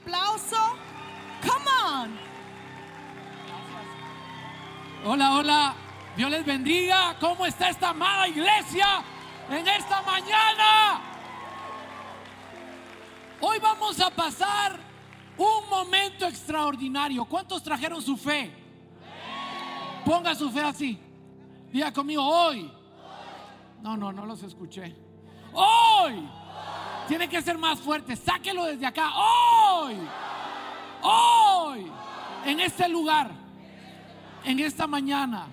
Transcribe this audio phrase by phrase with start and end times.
[0.00, 0.56] aplauso.
[1.42, 2.18] Come on.
[5.04, 5.74] Hola, hola.
[6.16, 7.16] Dios les bendiga.
[7.20, 9.02] ¿Cómo está esta amada iglesia
[9.48, 11.00] en esta mañana?
[13.40, 14.78] Hoy vamos a pasar
[15.36, 17.24] un momento extraordinario.
[17.24, 18.52] ¿Cuántos trajeron su fe?
[20.04, 20.98] Ponga su fe así.
[21.72, 22.70] Diga conmigo, hoy.
[23.80, 24.94] No, no, no los escuché.
[25.52, 26.28] Hoy.
[27.10, 28.14] Tiene que ser más fuerte.
[28.14, 29.10] Sáquelo desde acá.
[29.16, 29.96] Hoy.
[31.02, 31.90] Hoy.
[32.46, 33.32] En este lugar.
[34.44, 35.48] En esta mañana.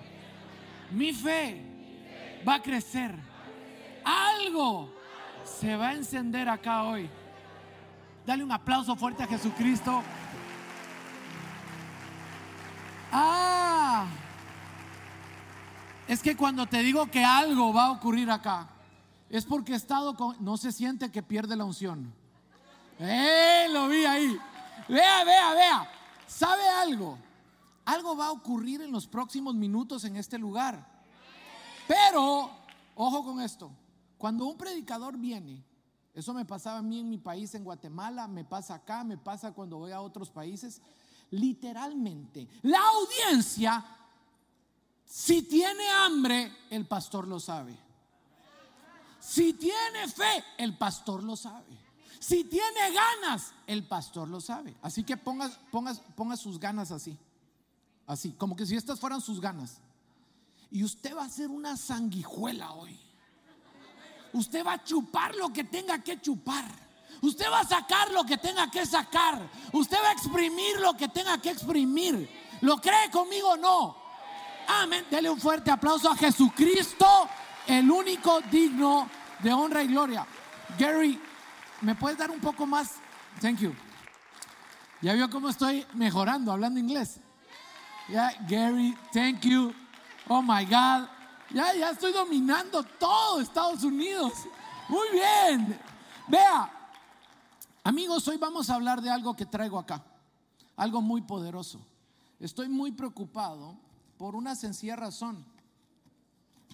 [0.92, 1.60] Mi fe
[2.46, 3.12] va a crecer.
[4.04, 4.94] Algo
[5.42, 7.10] se va a encender acá hoy.
[8.24, 10.04] Dale un aplauso fuerte a Jesucristo.
[13.10, 14.06] Ah.
[16.06, 18.68] Es que cuando te digo que algo va a ocurrir acá,
[19.30, 20.36] es porque he estado con...
[20.42, 22.12] No se siente que pierde la unción.
[22.98, 23.66] ¡Eh!
[23.70, 24.38] Lo vi ahí.
[24.88, 25.90] Vea, vea, vea.
[26.26, 27.18] ¿Sabe algo?
[27.84, 30.86] Algo va a ocurrir en los próximos minutos en este lugar.
[31.86, 32.50] Pero,
[32.94, 33.70] ojo con esto.
[34.16, 35.64] Cuando un predicador viene,
[36.14, 39.52] eso me pasaba a mí en mi país, en Guatemala, me pasa acá, me pasa
[39.52, 40.80] cuando voy a otros países.
[41.30, 43.84] Literalmente, la audiencia,
[45.04, 47.87] si tiene hambre, el pastor lo sabe.
[49.20, 51.78] Si tiene fe, el pastor lo sabe.
[52.20, 54.76] Si tiene ganas, el pastor lo sabe.
[54.82, 57.16] Así que ponga, ponga, ponga sus ganas así.
[58.06, 59.78] Así, como que si estas fueran sus ganas.
[60.70, 62.98] Y usted va a ser una sanguijuela hoy.
[64.32, 66.64] Usted va a chupar lo que tenga que chupar.
[67.22, 69.50] Usted va a sacar lo que tenga que sacar.
[69.72, 72.28] Usted va a exprimir lo que tenga que exprimir.
[72.60, 73.96] ¿Lo cree conmigo o no?
[74.68, 75.06] Amén.
[75.10, 77.06] Dele un fuerte aplauso a Jesucristo,
[77.68, 79.08] el único digno
[79.40, 80.26] de honra y gloria.
[80.78, 81.20] Gary,
[81.82, 82.94] ¿me puedes dar un poco más?
[83.40, 83.74] Thank you.
[85.00, 87.20] Ya vio cómo estoy mejorando hablando inglés.
[88.08, 89.72] Ya, Gary, thank you.
[90.26, 91.08] Oh my God.
[91.50, 94.32] Ya, ya estoy dominando todo Estados Unidos.
[94.88, 95.78] Muy bien.
[96.26, 96.70] Vea,
[97.84, 100.02] amigos, hoy vamos a hablar de algo que traigo acá.
[100.76, 101.80] Algo muy poderoso.
[102.40, 103.76] Estoy muy preocupado
[104.16, 105.44] por una sencilla razón.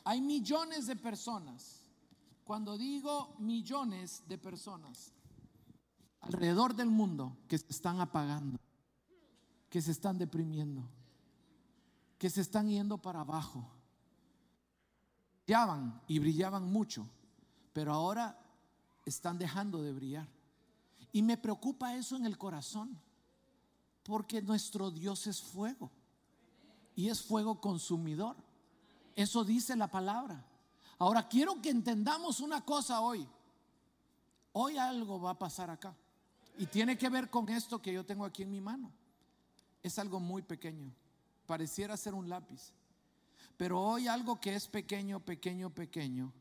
[0.04, 1.80] Hay millones de personas.
[2.44, 5.12] Cuando digo millones de personas
[6.20, 8.58] alrededor del mundo que se están apagando,
[9.70, 10.82] que se están deprimiendo,
[12.18, 13.70] que se están yendo para abajo
[15.46, 17.06] brillaban y brillaban mucho,
[17.72, 18.38] pero ahora
[19.04, 20.28] están dejando de brillar.
[21.12, 22.98] Y me preocupa eso en el corazón,
[24.02, 25.90] porque nuestro Dios es fuego
[26.96, 28.36] y es fuego consumidor.
[29.14, 30.44] Eso dice la palabra.
[30.98, 33.28] Ahora quiero que entendamos una cosa hoy.
[34.52, 35.94] Hoy algo va a pasar acá
[36.56, 38.92] y tiene que ver con esto que yo tengo aquí en mi mano.
[39.82, 40.92] Es algo muy pequeño,
[41.46, 42.72] pareciera ser un lápiz.
[43.56, 46.32] Pero hoy algo que es pequeño, pequeño, pequeño.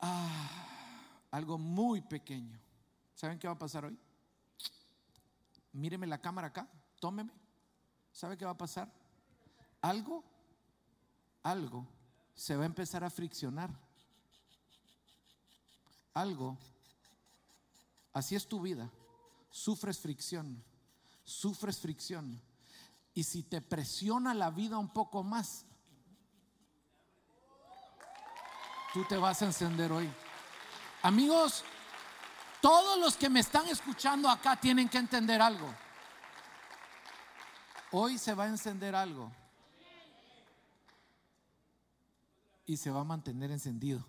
[0.00, 0.50] Ah,
[1.30, 2.58] algo muy pequeño.
[3.14, 3.98] ¿Saben qué va a pasar hoy?
[5.72, 6.68] Míreme la cámara acá,
[6.98, 7.32] tómeme.
[8.12, 8.90] ¿Sabe qué va a pasar?
[9.82, 10.24] Algo,
[11.42, 11.86] algo
[12.34, 13.70] se va a empezar a friccionar.
[16.14, 16.56] Algo,
[18.12, 18.90] así es tu vida.
[19.50, 20.62] Sufres fricción,
[21.24, 22.40] sufres fricción
[23.14, 25.64] y si te presiona la vida un poco más,
[28.94, 30.10] tú te vas a encender hoy.
[31.02, 31.64] Amigos,
[32.60, 35.72] todos los que me están escuchando acá tienen que entender algo.
[37.92, 39.30] Hoy se va a encender algo.
[42.70, 44.06] Y se va a mantener encendido.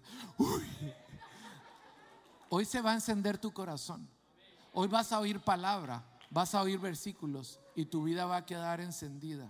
[2.47, 4.07] Hoy se va a encender tu corazón.
[4.71, 8.79] Hoy vas a oír palabra, vas a oír versículos, y tu vida va a quedar
[8.79, 9.47] encendida.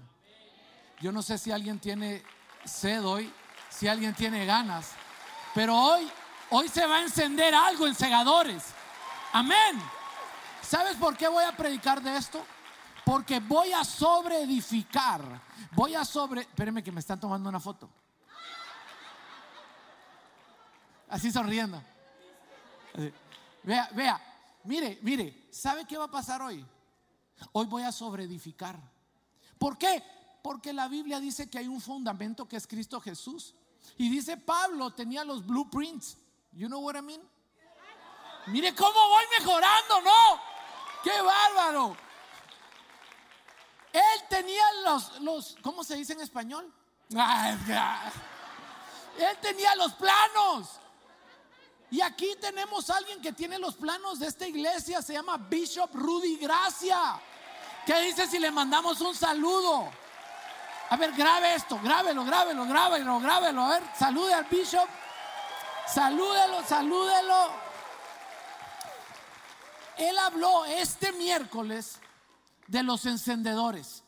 [1.01, 2.23] Yo no sé si alguien tiene
[2.63, 3.29] sed hoy,
[3.69, 4.91] si alguien tiene ganas,
[5.53, 6.09] pero hoy,
[6.49, 8.63] hoy se va a encender algo en segadores.
[9.33, 9.77] Amén.
[10.61, 12.41] ¿Sabes por qué voy a predicar de esto?
[13.03, 15.41] Porque voy a sobreedificar.
[15.73, 16.41] Voy a sobre.
[16.41, 17.89] Espérenme que me están tomando una foto.
[21.11, 21.83] Así sonriendo.
[23.63, 24.21] Vea, vea.
[24.63, 25.47] Mire, mire.
[25.51, 26.65] ¿Sabe qué va a pasar hoy?
[27.51, 28.79] Hoy voy a sobreedificar.
[29.57, 30.01] ¿Por qué?
[30.41, 33.53] Porque la Biblia dice que hay un fundamento que es Cristo Jesús.
[33.97, 36.17] Y dice Pablo tenía los blueprints.
[36.53, 37.21] You know what I mean?
[38.47, 40.39] Mire cómo voy mejorando, ¿no?
[41.03, 41.97] ¡Qué bárbaro!
[43.91, 46.73] Él tenía los, los, ¿cómo se dice en español?
[49.17, 50.80] Él tenía los planos.
[51.91, 55.93] Y aquí tenemos a alguien que tiene los planos de esta iglesia, se llama Bishop
[55.93, 57.19] Rudy Gracia.
[57.85, 59.91] ¿Qué dice si le mandamos un saludo?
[60.89, 63.61] A ver, grabe esto, grábelo, grábelo, grábelo, grábelo.
[63.63, 64.87] A ver, salude al Bishop.
[65.85, 67.51] Salúdelo, salúdelo.
[69.97, 71.99] Él habló este miércoles
[72.67, 74.03] de los encendedores,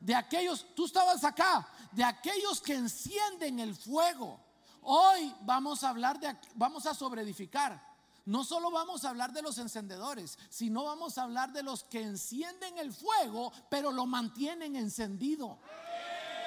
[0.00, 4.40] de aquellos, tú estabas acá, de aquellos que encienden el fuego.
[4.88, 7.82] Hoy vamos a hablar de, vamos a sobreedificar.
[8.24, 12.02] No solo vamos a hablar de los encendedores, sino vamos a hablar de los que
[12.02, 15.58] encienden el fuego, pero lo mantienen encendido.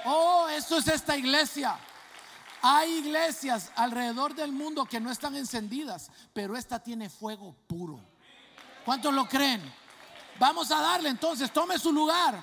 [0.05, 1.77] Oh, eso es esta iglesia.
[2.61, 7.99] Hay iglesias alrededor del mundo que no están encendidas, pero esta tiene fuego puro.
[8.85, 9.61] ¿Cuántos lo creen?
[10.39, 12.41] Vamos a darle entonces, tome su lugar.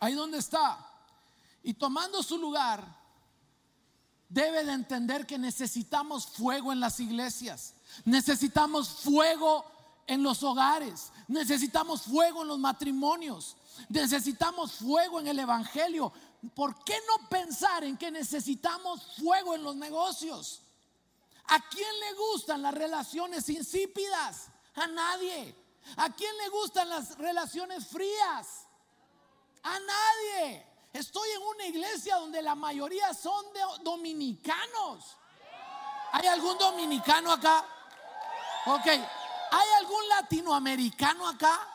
[0.00, 0.78] Ahí donde está.
[1.62, 3.03] Y tomando su lugar,
[4.28, 7.74] debe de entender que necesitamos fuego en las iglesias.
[8.04, 9.64] Necesitamos fuego
[10.06, 11.12] en los hogares.
[11.28, 13.56] Necesitamos fuego en los matrimonios.
[13.88, 16.12] Necesitamos fuego en el Evangelio.
[16.54, 20.62] ¿Por qué no pensar en que necesitamos fuego en los negocios?
[21.46, 24.48] ¿A quién le gustan las relaciones insípidas?
[24.74, 25.54] A nadie.
[25.96, 28.66] ¿A quién le gustan las relaciones frías?
[29.62, 30.73] A nadie.
[30.94, 35.16] Estoy en una iglesia donde la mayoría son de dominicanos.
[36.12, 37.64] ¿Hay algún dominicano acá?
[38.66, 38.86] Ok.
[38.86, 41.68] ¿Hay algún latinoamericano acá?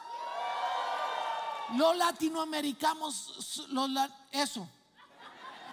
[1.75, 3.68] Los latinoamericanos,
[4.31, 4.69] eso.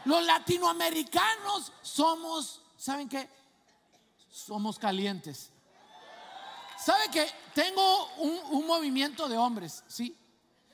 [0.04, 3.30] Los latinoamericanos somos, ¿saben qué?
[4.28, 5.50] Somos calientes.
[6.76, 9.84] ¿Sabe que tengo un, movimiento de hombres?
[9.86, 10.18] ¿Sí?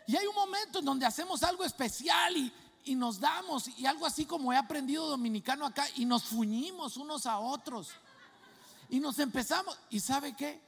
[0.07, 4.07] Y hay un momento en donde hacemos algo especial y, y nos damos, y algo
[4.07, 7.91] así como he aprendido dominicano acá, y nos fuñimos unos a otros.
[8.89, 10.61] Y nos empezamos, ¿y sabe qué?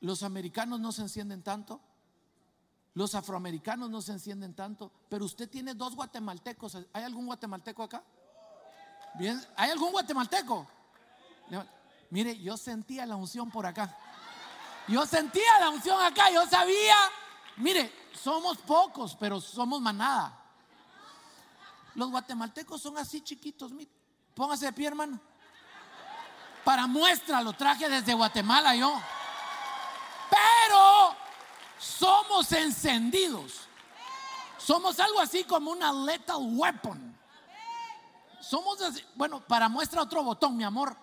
[0.00, 1.80] Los americanos no se encienden tanto,
[2.94, 6.76] los afroamericanos no se encienden tanto, pero usted tiene dos guatemaltecos.
[6.92, 8.02] ¿Hay algún guatemalteco acá?
[9.14, 10.66] Bien, ¿hay algún guatemalteco?
[12.10, 13.96] Mire, yo sentía la unción por acá.
[14.88, 16.94] Yo sentía la unción acá, yo sabía.
[17.56, 20.36] Mire, somos pocos, pero somos manada.
[21.94, 23.72] Los guatemaltecos son así chiquitos.
[23.72, 23.90] Mire.
[24.36, 25.18] Póngase de pie, hermano.
[26.62, 29.00] Para muestra lo traje desde Guatemala yo.
[30.28, 31.16] Pero
[31.78, 33.62] somos encendidos.
[34.58, 37.16] Somos algo así como una lethal weapon.
[38.40, 40.94] Somos así, bueno, para muestra otro botón, mi amor.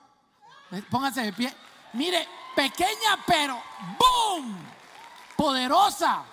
[0.91, 1.55] Póngase de pie.
[1.93, 3.59] Mire, pequeña pero
[3.97, 4.55] ¡boom!
[5.35, 6.23] Poderosa.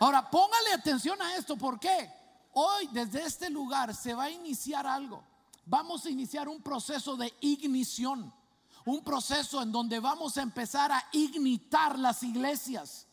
[0.00, 1.56] Ahora, póngale atención a esto.
[1.56, 2.12] ¿Por qué?
[2.52, 5.24] Hoy desde este lugar se va a iniciar algo.
[5.66, 8.32] Vamos a iniciar un proceso de ignición.
[8.84, 13.06] Un proceso en donde vamos a empezar a ignitar las iglesias.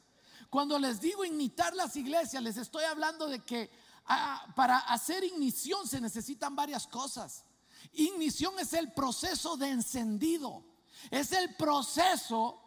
[0.50, 3.70] Cuando les digo ignitar las iglesias, les estoy hablando de que
[4.06, 7.44] ah, para hacer ignición se necesitan varias cosas.
[7.94, 10.64] Ignición es el proceso de encendido.
[11.12, 12.62] Es el proceso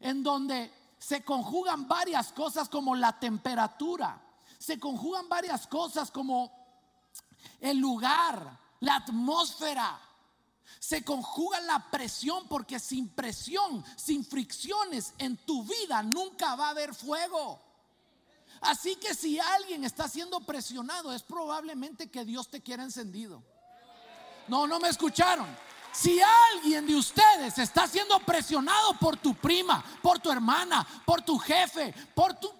[0.00, 0.72] en donde
[1.06, 4.20] se conjugan varias cosas como la temperatura.
[4.58, 6.50] Se conjugan varias cosas como
[7.60, 10.00] el lugar, la atmósfera.
[10.80, 16.70] Se conjuga la presión porque sin presión, sin fricciones en tu vida nunca va a
[16.70, 17.62] haber fuego.
[18.62, 23.44] Así que si alguien está siendo presionado es probablemente que Dios te quiera encendido.
[24.48, 25.46] No, no me escucharon.
[25.96, 26.20] Si
[26.52, 31.94] alguien de ustedes está siendo presionado por tu prima, por tu hermana, por tu jefe,
[32.14, 32.52] por tu...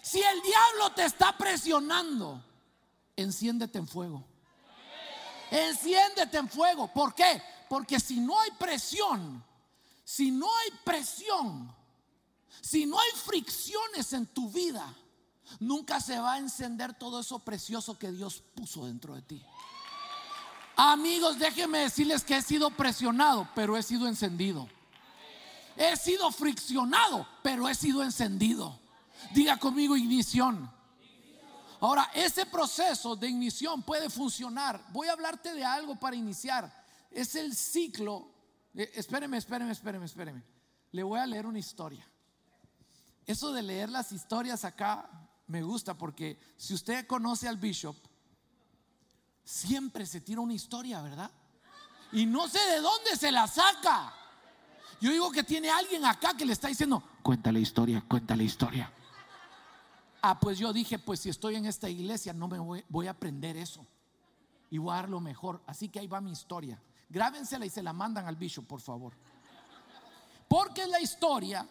[0.00, 2.42] Si el diablo te está presionando,
[3.16, 4.24] enciéndete en fuego.
[5.50, 6.90] Enciéndete en fuego.
[6.90, 7.42] ¿Por qué?
[7.68, 9.44] Porque si no hay presión,
[10.04, 11.70] si no hay presión,
[12.62, 14.94] si no hay fricciones en tu vida,
[15.60, 19.46] nunca se va a encender todo eso precioso que Dios puso dentro de ti.
[20.76, 24.68] Amigos, déjenme decirles que he sido presionado, pero he sido encendido.
[25.76, 28.78] He sido friccionado, pero he sido encendido.
[29.32, 30.70] Diga conmigo ignición.
[31.80, 34.84] Ahora, ese proceso de ignición puede funcionar.
[34.92, 36.72] Voy a hablarte de algo para iniciar.
[37.10, 38.30] Es el ciclo.
[38.74, 40.42] Eh, espéreme, espéreme, espéreme, espéreme.
[40.92, 42.08] Le voy a leer una historia.
[43.26, 45.08] Eso de leer las historias acá
[45.46, 47.96] me gusta porque si usted conoce al bishop,
[49.44, 51.30] siempre se tira una historia, ¿verdad?
[52.12, 54.12] Y no sé de dónde se la saca.
[55.00, 58.42] Yo digo que tiene alguien acá que le está diciendo, cuenta la historia, cuenta la
[58.42, 58.90] historia.
[60.22, 63.56] Ah, pues yo dije, pues si estoy en esta iglesia no me voy, a aprender
[63.56, 63.86] eso.
[64.70, 65.62] y voy a dar lo mejor.
[65.66, 66.80] Así que ahí va mi historia.
[67.10, 69.12] Grábensela y se la mandan al bishop, por favor.
[70.48, 71.68] Porque es la historia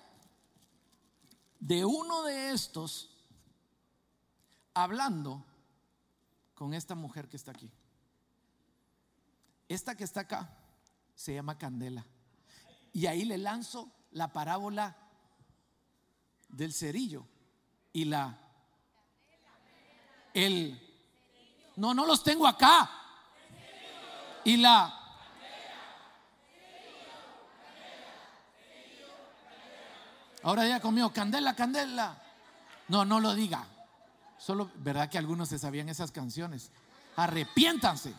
[1.60, 3.10] de uno de estos
[4.74, 5.44] hablando
[6.54, 7.72] con esta mujer que está aquí.
[9.68, 10.50] Esta que está acá
[11.16, 12.06] se llama Candela.
[12.92, 14.96] Y ahí le lanzo la parábola
[16.50, 17.26] del cerillo
[17.92, 18.38] y la
[20.34, 20.80] el
[21.76, 22.90] no no los tengo acá
[24.44, 25.00] y la
[30.44, 32.22] ahora ya conmigo candela candela
[32.88, 33.66] no no lo diga
[34.44, 36.72] solo verdad que algunos se sabían esas canciones
[37.16, 38.14] arrepiéntanse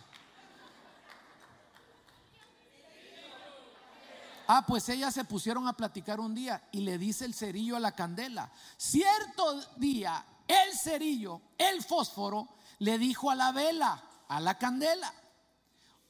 [4.46, 7.80] Ah, pues ellas se pusieron a platicar un día y le dice el cerillo a
[7.80, 8.52] la candela.
[8.76, 12.48] Cierto día, el cerillo, el fósforo,
[12.80, 15.14] le dijo a la vela, a la candela,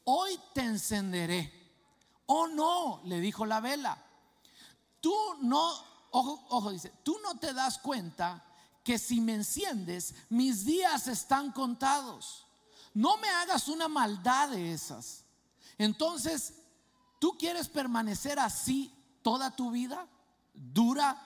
[0.05, 1.53] hoy te encenderé.
[2.27, 3.97] Oh no, le dijo la vela.
[5.01, 5.71] Tú no,
[6.11, 8.43] ojo, ojo, dice, tú no te das cuenta
[8.85, 12.47] que si me enciendes, mis días están contados.
[12.93, 15.25] No me hagas una maldad de esas.
[15.79, 16.55] Entonces
[17.25, 20.07] ¿Tú quieres permanecer así toda tu vida?
[20.53, 21.17] ¿Dura,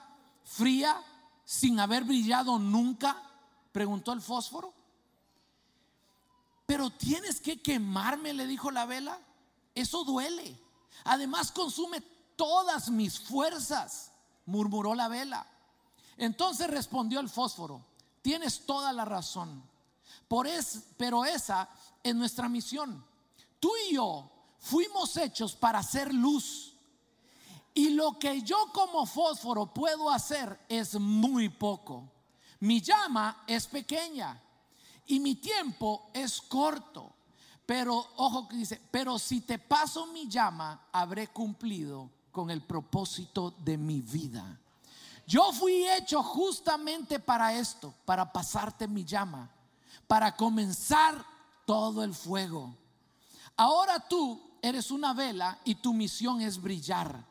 [0.45, 0.95] fría,
[1.43, 3.21] sin haber brillado nunca?
[3.73, 4.73] Preguntó el fósforo.
[6.65, 9.19] Pero tienes que quemarme, le dijo la vela.
[9.75, 10.57] Eso duele.
[11.03, 11.99] Además consume
[12.37, 14.13] todas mis fuerzas,
[14.45, 15.45] murmuró la vela.
[16.19, 17.81] Entonces respondió el fósforo,
[18.21, 19.63] tienes toda la razón.
[20.27, 21.69] Por es, pero esa
[22.03, 23.03] es nuestra misión.
[23.59, 26.75] Tú y yo fuimos hechos para hacer luz.
[27.73, 32.11] Y lo que yo como fósforo puedo hacer es muy poco.
[32.59, 34.41] Mi llama es pequeña
[35.05, 37.13] y mi tiempo es corto.
[37.65, 43.51] Pero, ojo que dice, pero si te paso mi llama, habré cumplido con el propósito
[43.51, 44.59] de mi vida.
[45.29, 49.47] Yo fui hecho justamente para esto, para pasarte mi llama,
[50.07, 51.23] para comenzar
[51.67, 52.75] todo el fuego.
[53.55, 57.23] Ahora tú eres una vela y tu misión es brillar.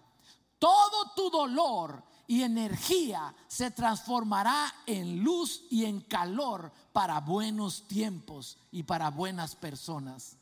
[0.61, 8.59] Todo tu dolor y energía se transformará en luz y en calor para buenos tiempos
[8.71, 10.37] y para buenas personas.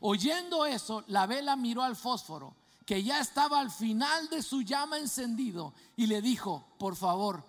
[0.00, 2.54] Oyendo eso, la vela miró al fósforo,
[2.90, 7.46] que ya estaba al final de su llama encendido, y le dijo, por favor,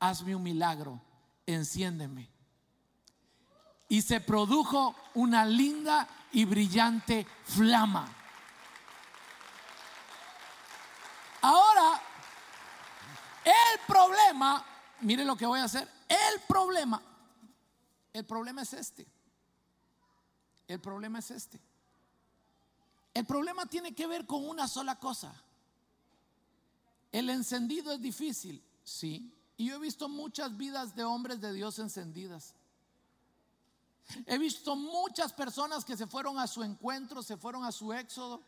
[0.00, 1.00] hazme un milagro,
[1.46, 2.28] enciéndeme.
[3.88, 8.12] Y se produjo una linda y brillante flama.
[11.42, 12.02] Ahora,
[13.44, 14.64] el problema,
[15.02, 17.00] mire lo que voy a hacer, el problema,
[18.12, 19.06] el problema es este.
[20.66, 21.60] El problema es este.
[23.14, 25.32] El problema tiene que ver con una sola cosa.
[27.12, 29.32] El encendido es difícil, sí.
[29.56, 32.54] Y yo he visto muchas vidas de hombres de Dios encendidas.
[34.26, 38.42] He visto muchas personas que se fueron a su encuentro, se fueron a su éxodo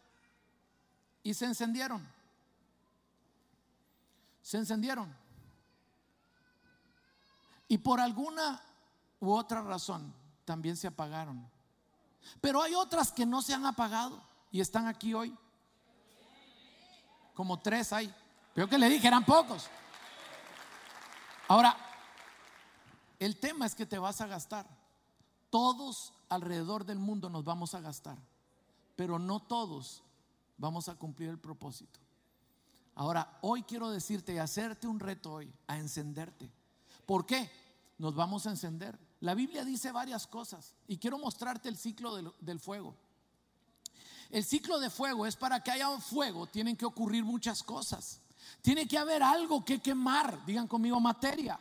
[1.23, 2.07] y se encendieron.
[4.43, 5.15] Se encendieron.
[7.69, 8.61] Y por alguna
[9.21, 10.13] u otra razón
[10.45, 11.49] también se apagaron.
[12.41, 14.21] Pero hay otras que no se han apagado
[14.51, 15.37] y están aquí hoy.
[17.35, 18.13] Como tres hay.
[18.55, 19.69] Pero que le dije, eran pocos.
[21.49, 21.77] Ahora,
[23.19, 24.67] el tema es que te vas a gastar.
[25.51, 28.19] Todos alrededor del mundo nos vamos a gastar,
[28.97, 30.03] pero no todos
[30.59, 32.01] vamos a cumplir el propósito.
[32.95, 36.51] Ahora, hoy quiero decirte y hacerte un reto hoy, a encenderte.
[37.05, 37.51] ¿Por qué?
[37.99, 38.99] Nos vamos a encender.
[39.21, 42.97] La Biblia dice varias cosas y quiero mostrarte el ciclo del, del fuego.
[44.31, 48.21] El ciclo de fuego es para que haya fuego, tienen que ocurrir muchas cosas.
[48.63, 51.59] Tiene que haber algo que quemar, digan conmigo materia.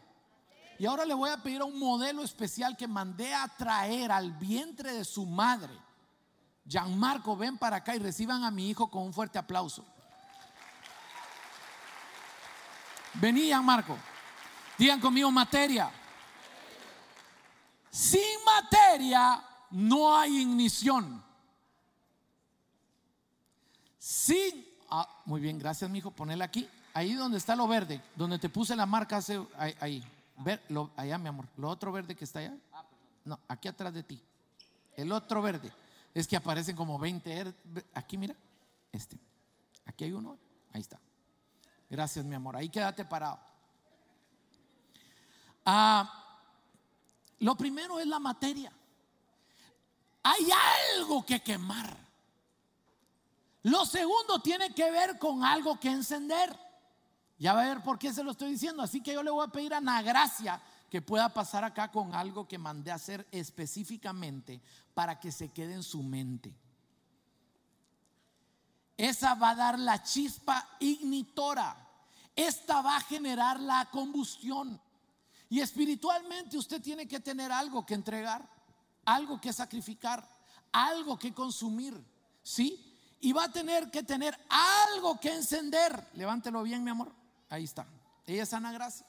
[0.78, 4.32] Y ahora le voy a pedir a un modelo especial que mandé a traer al
[4.34, 5.74] vientre de su madre.
[6.68, 9.86] Gianmarco, ven para acá y reciban a mi hijo con un fuerte aplauso.
[13.14, 13.98] Vení, Gianmarco.
[14.78, 15.90] Digan conmigo materia.
[17.90, 19.42] Sin materia
[19.72, 21.25] no hay ignición.
[24.06, 24.64] Sin.
[24.88, 26.12] Ah, muy bien, gracias, mi hijo.
[26.12, 26.70] Ponela aquí.
[26.94, 29.20] Ahí donde está lo verde, donde te puse la marca
[29.80, 30.04] ahí.
[30.38, 31.48] Ver, lo, allá, mi amor.
[31.58, 32.56] Lo otro verde que está allá.
[33.24, 34.22] No, aquí atrás de ti.
[34.96, 35.74] El otro verde.
[36.14, 37.52] Es que aparecen como 20.
[37.96, 38.36] Aquí, mira.
[38.92, 39.18] Este.
[39.88, 40.38] Aquí hay uno.
[40.72, 41.00] Ahí está.
[41.90, 42.56] Gracias, mi amor.
[42.56, 43.40] Ahí quédate parado.
[45.66, 46.38] Ah,
[47.40, 48.72] lo primero es la materia.
[50.22, 50.48] hay
[50.96, 52.05] algo que quemar.
[53.66, 56.56] Lo segundo tiene que ver con algo que encender.
[57.40, 58.84] Ya va a ver por qué se lo estoy diciendo.
[58.84, 62.14] Así que yo le voy a pedir a Ana Gracia que pueda pasar acá con
[62.14, 64.62] algo que mandé a hacer específicamente
[64.94, 66.54] para que se quede en su mente.
[68.96, 71.76] Esa va a dar la chispa ignitora.
[72.36, 74.80] Esta va a generar la combustión.
[75.50, 78.48] Y espiritualmente usted tiene que tener algo que entregar,
[79.06, 80.24] algo que sacrificar,
[80.72, 82.00] algo que consumir.
[82.44, 82.85] ¿Sí?
[83.26, 86.10] Y va a tener que tener algo que encender.
[86.14, 87.12] Levántelo bien, mi amor.
[87.50, 87.88] Ahí está.
[88.28, 89.04] Ella es Ana Gracia.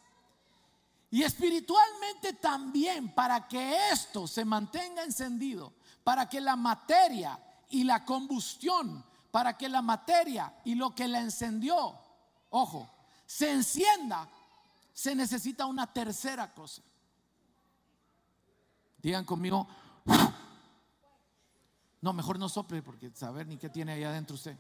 [1.11, 8.07] Y espiritualmente también, para que esto se mantenga encendido, para que la materia y la
[8.07, 11.95] combustión, para que la materia y lo que la encendió,
[12.49, 12.89] ojo,
[13.27, 14.27] se encienda,
[14.95, 16.81] se necesita una tercera cosa.
[18.97, 19.69] Digan conmigo,
[22.01, 24.57] no, mejor no sople porque saber ni qué tiene ahí adentro usted.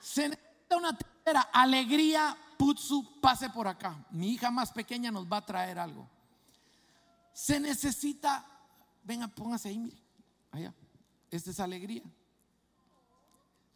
[0.00, 4.06] Se necesita una tercera alegría, putsu, pase por acá.
[4.10, 6.08] Mi hija más pequeña nos va a traer algo.
[7.32, 8.46] Se necesita,
[9.02, 10.00] venga, póngase ahí, mire,
[10.52, 10.74] allá.
[11.30, 12.02] Esta es alegría.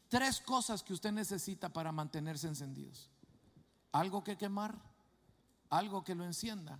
[0.08, 3.10] Tres cosas que usted necesita para mantenerse encendidos.
[3.92, 4.78] Algo que quemar,
[5.70, 6.78] algo que lo encienda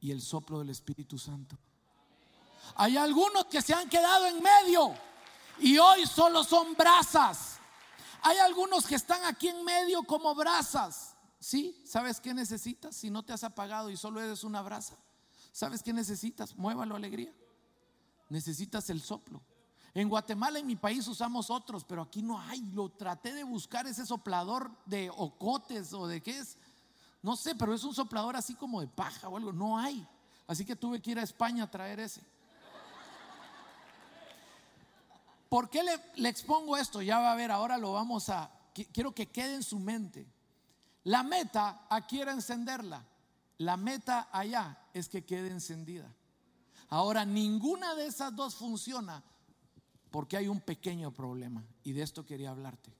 [0.00, 1.58] y el soplo del Espíritu Santo.
[2.74, 4.94] Hay algunos que se han quedado en medio
[5.58, 7.58] y hoy solo son brasas.
[8.22, 11.14] Hay algunos que están aquí en medio como brasas.
[11.38, 11.82] ¿Sí?
[11.84, 12.94] ¿Sabes qué necesitas?
[12.94, 14.96] Si no te has apagado y solo eres una brasa.
[15.50, 16.56] ¿Sabes qué necesitas?
[16.56, 17.32] Muévalo alegría.
[18.28, 19.42] Necesitas el soplo.
[19.94, 22.60] En Guatemala, en mi país, usamos otros, pero aquí no hay.
[22.72, 26.56] Lo traté de buscar ese soplador de ocotes o de qué es.
[27.20, 29.52] No sé, pero es un soplador así como de paja o algo.
[29.52, 30.06] No hay.
[30.46, 32.22] Así que tuve que ir a España a traer ese.
[35.52, 37.02] ¿Por qué le, expongo esto?
[37.02, 40.26] Ya va a ver, ahora lo vamos a, quiero que quede en su mente.
[41.04, 43.04] La meta aquí era encenderla.
[43.58, 46.10] La meta allá es que quede encendida.
[46.88, 49.22] Ahora, ninguna de esas dos funciona
[50.10, 51.62] porque hay un pequeño problema.
[51.84, 52.90] Y de esto quería hablarte.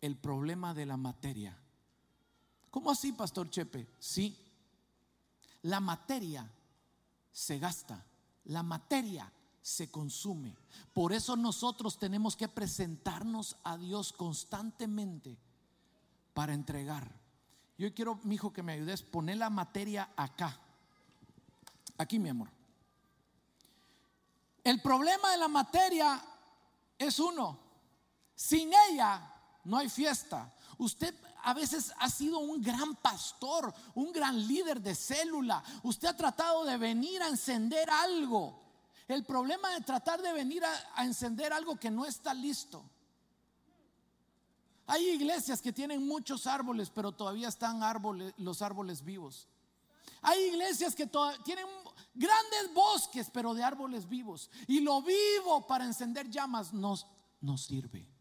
[0.00, 1.58] El problema de la materia.
[2.70, 3.86] ¿Cómo así, Pastor Chepe?
[3.98, 4.34] Sí.
[5.60, 6.50] La materia
[7.32, 8.02] se gasta.
[8.44, 9.30] La materia
[9.66, 10.56] se consume.
[10.94, 15.36] Por eso nosotros tenemos que presentarnos a Dios constantemente
[16.32, 17.10] para entregar.
[17.76, 20.56] Yo quiero, mi hijo, que me ayudes, poner la materia acá.
[21.98, 22.48] Aquí, mi amor.
[24.62, 26.22] El problema de la materia
[26.96, 27.58] es uno.
[28.36, 30.54] Sin ella no hay fiesta.
[30.78, 35.60] Usted a veces ha sido un gran pastor, un gran líder de célula.
[35.82, 38.65] Usted ha tratado de venir a encender algo
[39.08, 42.84] el problema de tratar de venir a, encender algo que no está listo.
[44.86, 49.48] Hay iglesias que tienen muchos árboles, pero todavía están árboles, los árboles vivos.
[50.22, 51.08] Hay iglesias que
[51.44, 51.66] tienen
[52.14, 54.50] grandes bosques, pero de árboles vivos.
[54.66, 56.96] Y lo vivo para encender llamas no
[57.58, 58.16] sirve.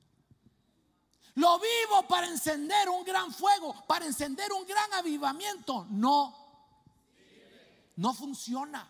[1.36, 5.86] Lo vivo para encender un gran fuego, para encender un gran avivamiento.
[5.90, 6.34] No,
[7.98, 8.90] no funciona.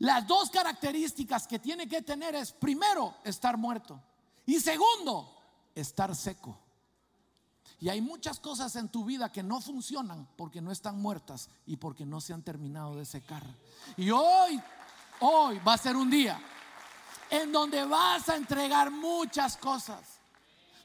[0.00, 4.00] Las dos características que tiene que tener es, primero, estar muerto.
[4.46, 5.30] Y segundo,
[5.74, 6.58] estar seco.
[7.78, 11.76] Y hay muchas cosas en tu vida que no funcionan porque no están muertas y
[11.76, 13.42] porque no se han terminado de secar.
[13.98, 14.60] Y hoy,
[15.20, 16.40] hoy va a ser un día
[17.28, 20.18] en donde vas a entregar muchas cosas.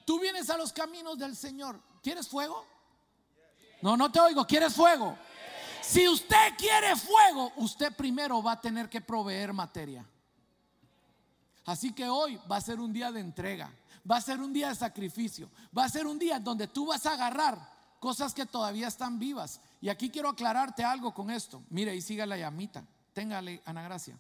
[0.04, 1.82] Tú vienes a los caminos del Señor.
[2.04, 2.66] ¿Quieres fuego?
[3.82, 4.46] No, no te oigo.
[4.46, 5.18] ¿Quieres fuego?
[5.88, 10.04] Si usted quiere fuego, usted primero va a tener que proveer materia.
[11.66, 13.72] Así que hoy va a ser un día de entrega,
[14.10, 17.06] va a ser un día de sacrificio, va a ser un día donde tú vas
[17.06, 19.62] a agarrar cosas que todavía están vivas.
[19.80, 21.64] Y aquí quiero aclararte algo con esto.
[21.70, 22.84] Mire, y siga la llamita.
[23.14, 24.18] Téngale, Ana Gracia.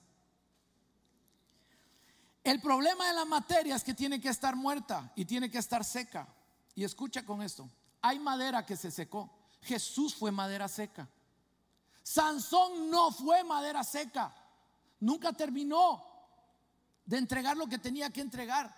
[2.44, 5.84] El problema de la materia es que tiene que estar muerta y tiene que estar
[5.84, 6.28] seca.
[6.76, 7.68] Y escucha con esto.
[8.02, 9.32] Hay madera que se secó.
[9.62, 11.10] Jesús fue madera seca.
[12.06, 14.32] Sansón no fue madera seca.
[15.00, 16.06] Nunca terminó
[17.04, 18.72] de entregar lo que tenía que entregar.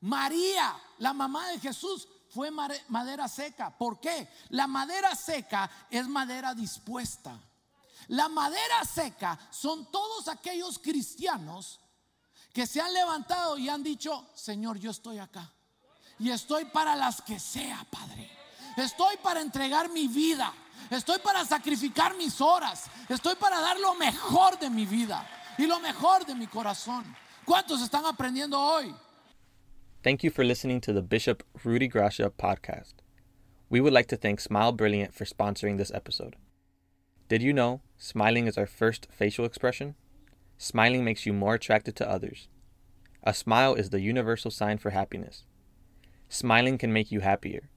[0.00, 3.76] María, la mamá de Jesús, fue madera seca.
[3.76, 4.26] ¿Por qué?
[4.48, 7.38] La madera seca es madera dispuesta.
[8.08, 11.80] La madera seca son todos aquellos cristianos
[12.50, 15.52] que se han levantado y han dicho, Señor, yo estoy acá.
[16.18, 18.30] Y estoy para las que sea, Padre.
[18.78, 20.54] Estoy para entregar mi vida.
[20.90, 22.90] Estoy para sacrificar mis horas.
[23.08, 25.24] Estoy para dar lo mejor de mi vida.
[25.60, 27.04] y lo mejor de mi corazón.
[27.44, 28.94] ¿Cuántos están aprendiendo hoy?
[30.02, 32.94] Thank you for listening to the Bishop Rudy Gracia podcast.
[33.68, 36.36] We would like to thank Smile Brilliant for sponsoring this episode.
[37.28, 39.96] Did you know smiling is our first facial expression?
[40.56, 42.48] Smiling makes you more attracted to others.
[43.22, 45.44] A smile is the universal sign for happiness.
[46.30, 47.68] Smiling can make you happier.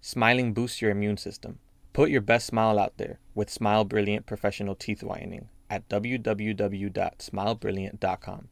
[0.00, 1.58] Smiling boosts your immune system.
[1.92, 8.48] Put your best smile out there with Smile Brilliant Professional Teeth Whitening at www.smilebrilliant.com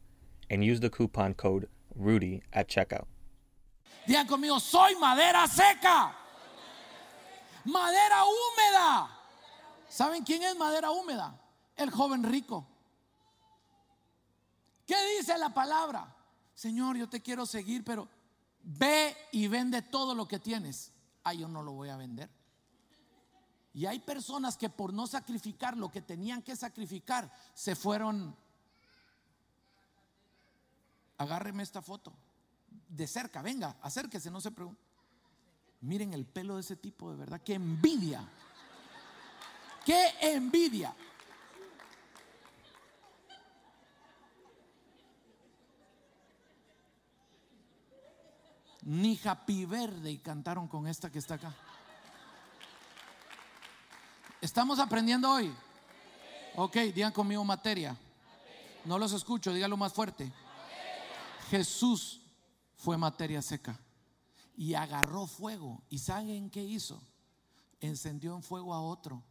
[0.49, 3.05] and use the coupon code RUDY at checkout.
[4.07, 6.13] Digan conmigo, soy madera seca.
[7.65, 9.09] Madera húmeda.
[9.87, 11.33] ¿Saben quién es madera húmeda?
[11.77, 12.67] El joven rico.
[14.85, 16.13] ¿Qué dice la palabra?
[16.55, 18.09] Señor, yo te quiero seguir, pero
[18.63, 20.91] ve y vende todo lo que tienes.
[21.23, 22.29] Ah, yo no lo voy a vender.
[23.73, 28.35] Y hay personas que por no sacrificar lo que tenían que sacrificar, se fueron.
[31.17, 32.13] Agárreme esta foto.
[32.87, 34.81] De cerca, venga, acérquese, no se pregunte.
[35.81, 38.27] Miren el pelo de ese tipo, de verdad, qué envidia.
[39.85, 40.95] Qué envidia.
[48.81, 51.55] Ni Happy Verde y cantaron con esta que está acá.
[54.41, 55.53] ¿Estamos aprendiendo hoy?
[56.55, 57.97] Ok, digan conmigo materia.
[58.85, 60.31] No los escucho, dígalo más fuerte.
[61.49, 62.21] Jesús
[62.77, 63.77] fue materia seca
[64.55, 65.81] y agarró fuego.
[65.89, 67.01] ¿Y saben qué hizo?
[67.81, 69.21] Encendió en fuego a otro.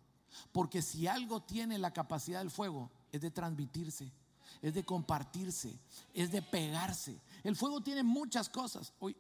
[0.53, 4.13] Porque si algo tiene la capacidad del fuego, es de transmitirse,
[4.61, 5.79] es de compartirse,
[6.13, 7.19] es de pegarse.
[7.45, 8.93] El fuego tiene muchas cosas.
[9.01, 9.17] Hoy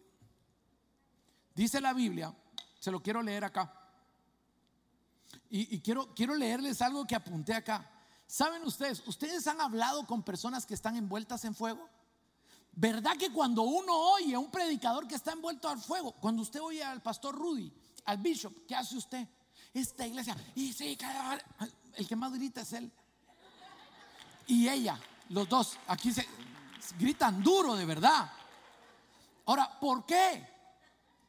[1.55, 2.35] dice la Biblia,
[2.79, 3.88] se lo quiero leer acá.
[5.51, 7.91] Y, quiero, quiero leerles algo que apunté acá.
[8.27, 9.03] ¿Saben ustedes?
[9.07, 11.89] ¿Ustedes han hablado con personas que están envueltas en fuego?
[12.73, 16.61] ¿Verdad que cuando uno oye a un predicador que está envuelto al fuego, cuando usted
[16.61, 17.73] oye al pastor Rudy,
[18.05, 19.27] al bishop, ¿qué hace usted?
[19.73, 20.97] Esta iglesia, y sí,
[21.95, 22.93] el que más grita es él.
[24.47, 24.99] Y ella,
[25.31, 26.27] los dos, aquí se
[26.99, 28.31] gritan duro de verdad.
[29.47, 30.47] Ahora, ¿por qué?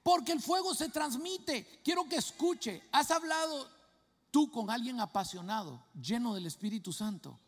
[0.04, 1.80] Porque el fuego se transmite.
[1.84, 2.84] Quiero que escuche.
[2.92, 3.79] ¿Has hablado
[4.32, 7.40] tú con alguien apasionado, lleno del Espíritu Santo,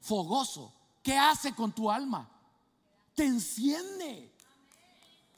[0.00, 0.72] fogoso?
[1.02, 2.28] ¿Qué hace con tu alma?
[3.14, 4.32] Te enciende.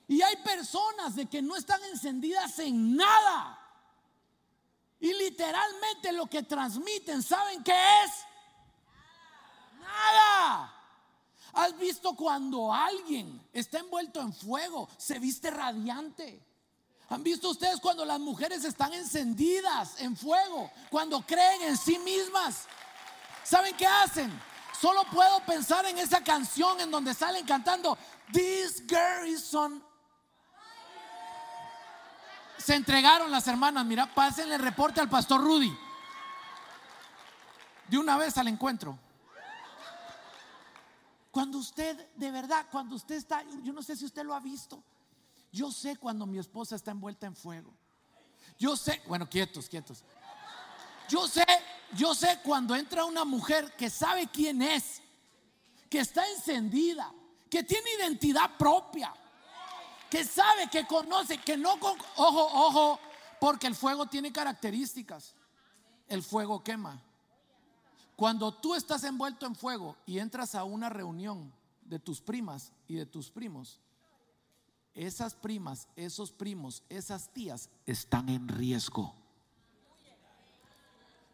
[0.06, 3.58] Y hay personas de que no están encendidas en nada.
[5.00, 7.72] Y literalmente lo que transmiten, ¿saben qué
[8.04, 8.10] es?
[9.80, 10.74] Nada.
[11.54, 16.53] ¿Has visto cuando alguien está envuelto en fuego, se viste radiante?
[17.10, 22.66] ¿Han visto ustedes cuando las mujeres están encendidas en fuego, cuando creen en sí mismas?
[23.42, 24.32] ¿Saben qué hacen?
[24.80, 27.96] Solo puedo pensar en esa canción en donde salen cantando
[28.32, 29.82] This girl is on.
[32.58, 35.76] Se entregaron las hermanas, mira, pásenle reporte al pastor Rudy.
[37.88, 38.98] De una vez al encuentro.
[41.30, 44.82] Cuando usted, de verdad, cuando usted está, yo no sé si usted lo ha visto.
[45.54, 47.72] Yo sé cuando mi esposa está envuelta en fuego.
[48.58, 50.02] Yo sé, bueno, quietos, quietos.
[51.08, 51.46] Yo sé,
[51.92, 55.00] yo sé cuando entra una mujer que sabe quién es,
[55.88, 57.08] que está encendida,
[57.48, 59.14] que tiene identidad propia,
[60.10, 63.00] que sabe, que conoce, que no ojo, ojo,
[63.38, 65.36] porque el fuego tiene características.
[66.08, 67.00] El fuego quema.
[68.16, 71.52] Cuando tú estás envuelto en fuego y entras a una reunión
[71.84, 73.78] de tus primas y de tus primos,
[74.94, 79.14] esas primas, esos primos, esas tías están en riesgo.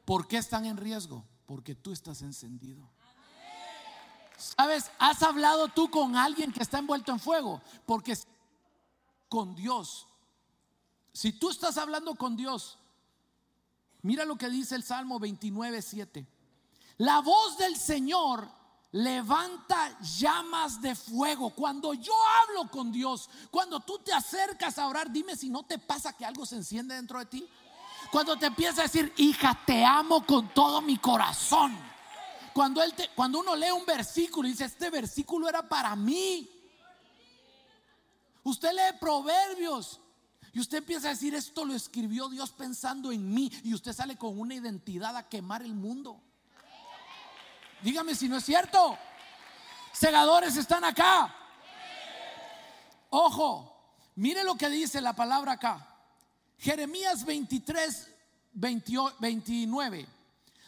[0.04, 1.24] ¿Por qué están en riesgo?
[1.46, 2.88] Porque tú estás encendido.
[4.36, 4.90] ¿Sabes?
[4.98, 7.60] ¿Has hablado tú con alguien que está envuelto en fuego?
[7.84, 8.16] Porque
[9.28, 10.06] con Dios,
[11.12, 12.78] si tú estás hablando con Dios,
[14.02, 16.26] mira lo que dice el Salmo 29, 7.
[16.96, 18.59] La voz del Señor
[18.92, 21.50] levanta llamas de fuego.
[21.50, 25.78] Cuando yo hablo con Dios, cuando tú te acercas a orar, dime si no te
[25.78, 27.48] pasa que algo se enciende dentro de ti.
[28.10, 31.76] Cuando te empieza a decir, hija, te amo con todo mi corazón.
[32.52, 36.50] Cuando, él te, cuando uno lee un versículo y dice, este versículo era para mí.
[38.42, 40.00] Usted lee proverbios
[40.52, 43.52] y usted empieza a decir, esto lo escribió Dios pensando en mí.
[43.62, 46.20] Y usted sale con una identidad a quemar el mundo.
[47.82, 48.96] Dígame si no es cierto.
[49.92, 51.34] Segadores están acá.
[53.10, 53.76] Ojo,
[54.16, 55.86] mire lo que dice la palabra acá.
[56.58, 58.10] Jeremías 23,
[58.52, 60.06] 29.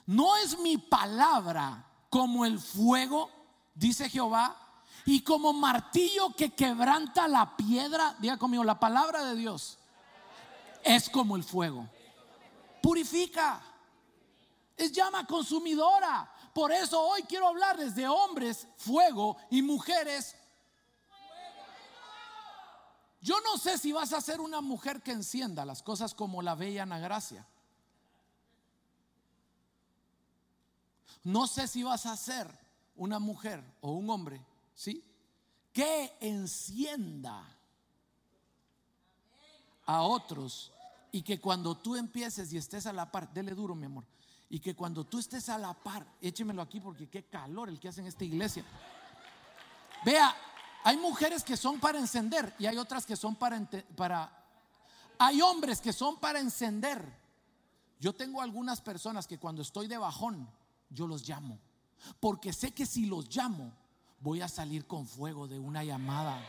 [0.07, 3.31] No es mi palabra como el fuego,
[3.75, 4.57] dice Jehová,
[5.05, 9.79] y como martillo que quebranta la piedra, diga conmigo, la palabra de Dios
[10.85, 11.89] es como el fuego.
[12.83, 13.61] Purifica.
[14.77, 16.29] Es llama consumidora.
[16.53, 20.37] Por eso hoy quiero hablarles de hombres, fuego, y mujeres.
[23.21, 26.55] Yo no sé si vas a ser una mujer que encienda las cosas como la
[26.55, 27.47] bella Ana Gracia.
[31.25, 32.51] No sé si vas a ser
[32.97, 35.05] una mujer o un hombre, ¿sí?
[35.73, 37.47] Que encienda
[39.87, 40.73] a otros
[41.13, 44.05] y que cuando tú empieces y estés a la par, dele duro, mi amor,
[44.53, 47.89] y que cuando tú estés a la par, échemelo aquí porque qué calor el que
[47.89, 48.63] hace en esta iglesia.
[50.05, 50.37] Vea,
[50.85, 53.59] hay mujeres que son para encender y hay otras que son para,
[53.97, 54.31] para
[55.19, 57.03] hay hombres que son para encender.
[57.99, 60.47] Yo tengo algunas personas que cuando estoy de bajón,
[60.91, 61.59] yo los llamo.
[62.21, 63.73] Porque sé que si los llamo,
[64.21, 66.47] voy a salir con fuego de una llamada.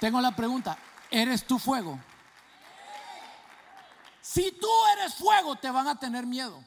[0.00, 0.76] Tengo la pregunta,
[1.08, 2.00] ¿eres tú fuego?
[4.24, 6.58] Si tú eres fuego, te van a tener miedo.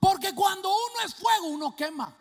[0.00, 2.12] Porque cuando uno es fuego, uno quema.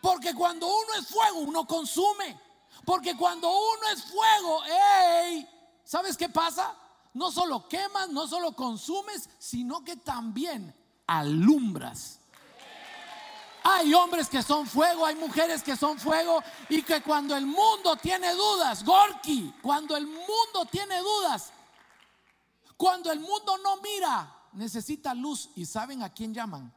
[0.00, 2.38] Porque cuando uno es fuego, uno consume.
[2.84, 5.48] Porque cuando uno es fuego, hey,
[5.82, 6.72] ¿sabes qué pasa?
[7.12, 10.72] No solo quemas, no solo consumes, sino que también
[11.08, 12.20] alumbras.
[13.64, 17.96] Hay hombres que son fuego, hay mujeres que son fuego y que cuando el mundo
[17.96, 21.52] tiene dudas, Gorky, cuando el mundo tiene dudas,
[22.80, 26.72] cuando el mundo no mira, necesita luz y saben a quién llaman.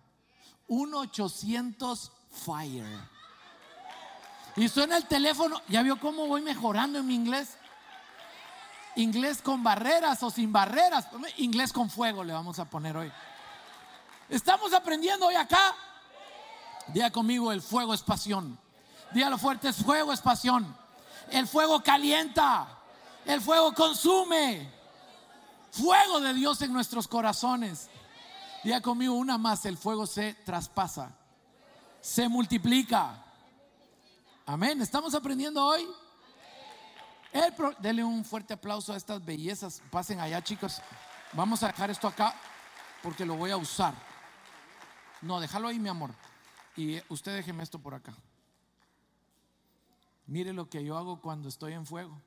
[0.68, 2.86] 1-800 Fire.
[4.58, 7.56] Y suena el teléfono, ¿ya vio cómo voy mejorando en mi inglés?
[8.98, 13.10] Inglés con barreras o sin barreras, inglés con fuego le vamos a poner hoy.
[14.28, 15.74] Estamos aprendiendo hoy acá.
[16.88, 18.60] Diga conmigo, el fuego es pasión.
[19.14, 20.76] Dígalo fuerte, el fuego es pasión.
[21.30, 22.68] El fuego calienta.
[23.24, 24.83] El fuego consume.
[25.74, 27.90] Fuego de Dios en nuestros corazones.
[28.64, 31.18] Diga conmigo una más, el fuego se traspasa.
[32.00, 33.26] Se multiplica.
[34.46, 34.80] Amén.
[34.84, 35.88] ¿Estamos aprendiendo hoy?
[37.32, 39.82] El dele un fuerte aplauso a estas bellezas.
[39.90, 40.80] Pasen allá, chicos.
[41.32, 42.36] Vamos a dejar esto acá
[43.02, 43.96] porque lo voy a usar.
[45.24, 46.12] No, déjalo ahí, mi amor.
[46.76, 48.14] Y usted déjeme esto por acá.
[50.28, 52.22] Mire lo que yo hago cuando estoy en fuego.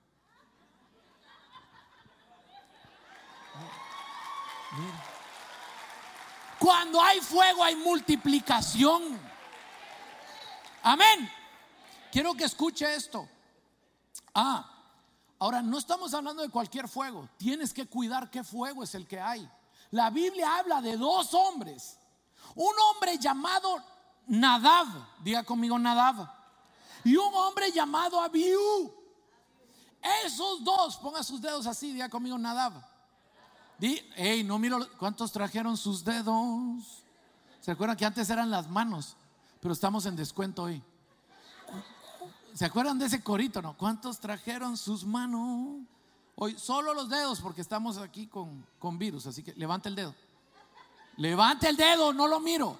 [6.59, 9.19] Cuando hay fuego hay multiplicación.
[10.83, 11.31] Amén.
[12.11, 13.29] Quiero que escuche esto.
[14.35, 14.69] Ah,
[15.39, 17.29] ahora no estamos hablando de cualquier fuego.
[17.37, 19.49] Tienes que cuidar qué fuego es el que hay.
[19.91, 21.99] La Biblia habla de dos hombres
[22.57, 23.83] un hombre llamado
[24.29, 24.89] Nadab,
[25.23, 26.29] diga conmigo Nadab,
[27.05, 28.93] y un hombre llamado Abiú.
[30.25, 32.73] Esos dos, ponga sus dedos así, diga conmigo Nadab.
[33.79, 37.05] Di, hey, no miro cuántos trajeron sus dedos.
[37.61, 39.17] ¿Se acuerdan que antes eran las manos?
[39.61, 40.83] Pero estamos en descuento hoy.
[42.55, 43.61] ¿Se acuerdan de ese corito?
[43.61, 45.83] No, ¿cuántos trajeron sus manos?
[46.37, 50.15] Hoy solo los dedos porque estamos aquí con, con virus, así que levante el dedo.
[51.19, 52.79] Levante el dedo, no lo miro.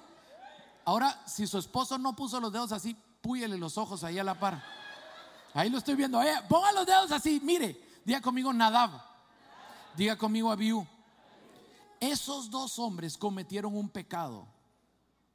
[0.85, 4.39] Ahora, si su esposo no puso los dedos así, púyele los ojos ahí a la
[4.39, 4.63] par.
[5.53, 6.21] Ahí lo estoy viendo.
[6.21, 7.99] Eh, ponga los dedos así, mire.
[8.05, 9.06] Diga conmigo Nadab.
[9.97, 10.85] Diga conmigo Abiú.
[11.99, 14.47] Esos dos hombres cometieron un pecado.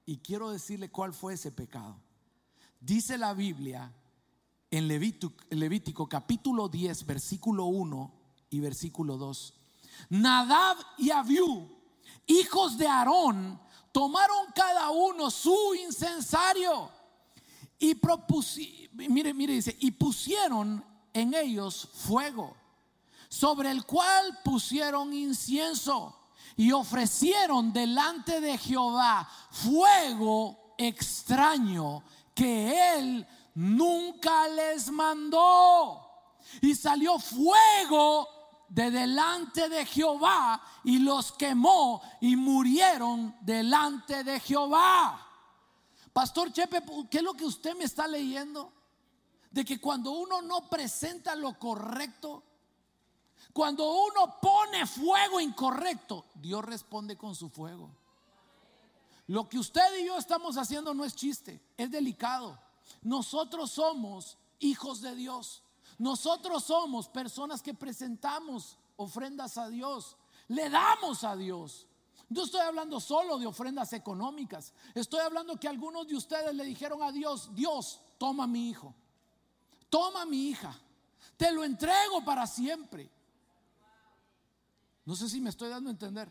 [0.07, 1.97] Y quiero decirle cuál fue ese pecado.
[2.81, 3.93] Dice la Biblia
[4.71, 8.13] en Levítico, Levítico capítulo 10, versículo 1
[8.51, 9.55] y versículo 2.
[10.11, 11.69] Nadab y Abiú
[12.27, 16.89] hijos de Aarón tomaron cada uno su incensario
[17.79, 22.57] y propusieron, mire, mire, dice, y pusieron en ellos fuego,
[23.33, 26.15] sobre el cual pusieron incienso
[26.55, 32.03] y ofrecieron delante de Jehová fuego extraño
[32.35, 35.99] que él nunca les mandó.
[36.61, 38.29] Y salió fuego
[38.69, 45.27] de delante de Jehová y los quemó y murieron delante de Jehová.
[46.13, 48.75] Pastor Chepe, ¿qué es lo que usted me está leyendo?
[49.51, 52.52] De que cuando uno no presenta lo correcto,
[53.53, 57.91] cuando uno pone fuego incorrecto, Dios responde con su fuego.
[59.27, 62.59] Lo que usted y yo estamos haciendo no es chiste, es delicado.
[63.03, 65.63] Nosotros somos hijos de Dios.
[65.99, 70.17] Nosotros somos personas que presentamos ofrendas a Dios,
[70.49, 71.87] le damos a Dios.
[72.29, 74.73] No estoy hablando solo de ofrendas económicas.
[74.95, 78.95] Estoy hablando que algunos de ustedes le dijeron a Dios, Dios, toma mi hijo,
[79.91, 80.75] toma mi hija,
[81.37, 83.11] te lo entrego para siempre.
[85.05, 86.31] No sé si me estoy dando a entender.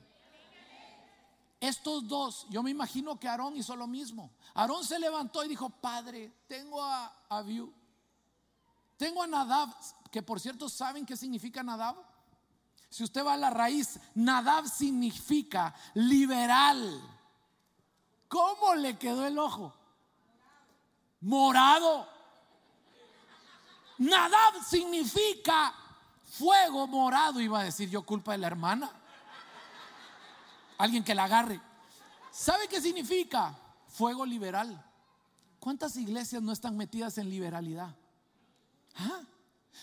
[1.59, 4.31] Estos dos, yo me imagino que Aarón hizo lo mismo.
[4.55, 7.71] Aarón se levantó y dijo, Padre, tengo a Abiú,
[8.97, 9.69] tengo a Nadab,
[10.09, 11.95] que por cierto, ¿saben qué significa Nadab?
[12.89, 16.99] Si usted va a la raíz, Nadab significa liberal.
[18.27, 19.73] ¿Cómo le quedó el ojo?
[21.21, 22.07] Morado.
[23.99, 25.73] Nadab significa
[26.31, 28.89] fuego morado, iba a decir yo culpa de la hermana.
[30.77, 31.61] Alguien que la agarre.
[32.31, 33.55] ¿Sabe qué significa?
[33.89, 34.83] Fuego liberal.
[35.59, 37.93] ¿Cuántas iglesias no están metidas en liberalidad?
[38.95, 39.21] ¿Ah?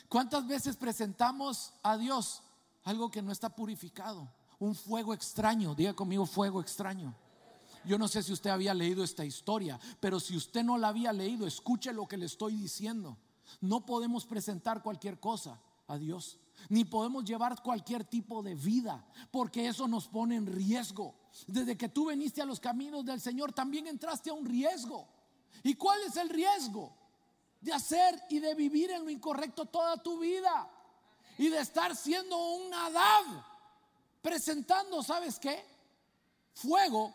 [0.09, 2.43] ¿Cuántas veces presentamos a Dios
[2.85, 4.29] algo que no está purificado?
[4.59, 7.15] Un fuego extraño, diga conmigo fuego extraño.
[7.85, 11.13] Yo no sé si usted había leído esta historia, pero si usted no la había
[11.13, 13.17] leído, escuche lo que le estoy diciendo.
[13.61, 19.66] No podemos presentar cualquier cosa a Dios, ni podemos llevar cualquier tipo de vida, porque
[19.66, 21.14] eso nos pone en riesgo.
[21.46, 25.09] Desde que tú viniste a los caminos del Señor, también entraste a un riesgo.
[25.62, 26.94] ¿Y cuál es el riesgo?
[27.61, 30.70] De hacer y de vivir en lo incorrecto toda tu vida
[31.38, 33.24] y de estar siendo un Nadab,
[34.20, 35.64] presentando, ¿sabes qué?
[36.53, 37.14] Fuego,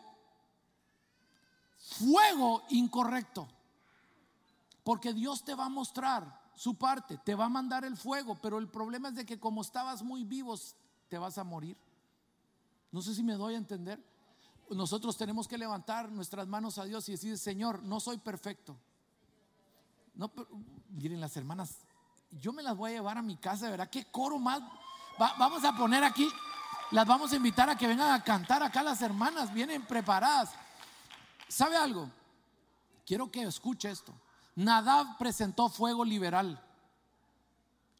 [1.78, 3.48] fuego incorrecto.
[4.82, 8.58] Porque Dios te va a mostrar su parte, te va a mandar el fuego, pero
[8.58, 10.76] el problema es de que como estabas muy vivos,
[11.08, 11.76] te vas a morir.
[12.92, 14.02] No sé si me doy a entender.
[14.70, 18.76] Nosotros tenemos que levantar nuestras manos a Dios y decir, Señor, no soy perfecto.
[20.14, 20.30] No,
[20.90, 21.78] miren las hermanas,
[22.30, 23.90] yo me las voy a llevar a mi casa, ¿verdad?
[23.90, 24.62] ¿Qué coro más?
[25.18, 26.28] vamos a poner aquí,
[26.90, 30.52] las vamos a invitar a que vengan a cantar acá las hermanas, vienen preparadas.
[31.48, 32.10] ¿Sabe algo?
[33.06, 34.14] Quiero que escuche esto.
[34.56, 36.62] Nadab presentó fuego liberal,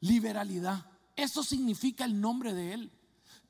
[0.00, 0.86] liberalidad.
[1.16, 2.92] Eso significa el nombre de él.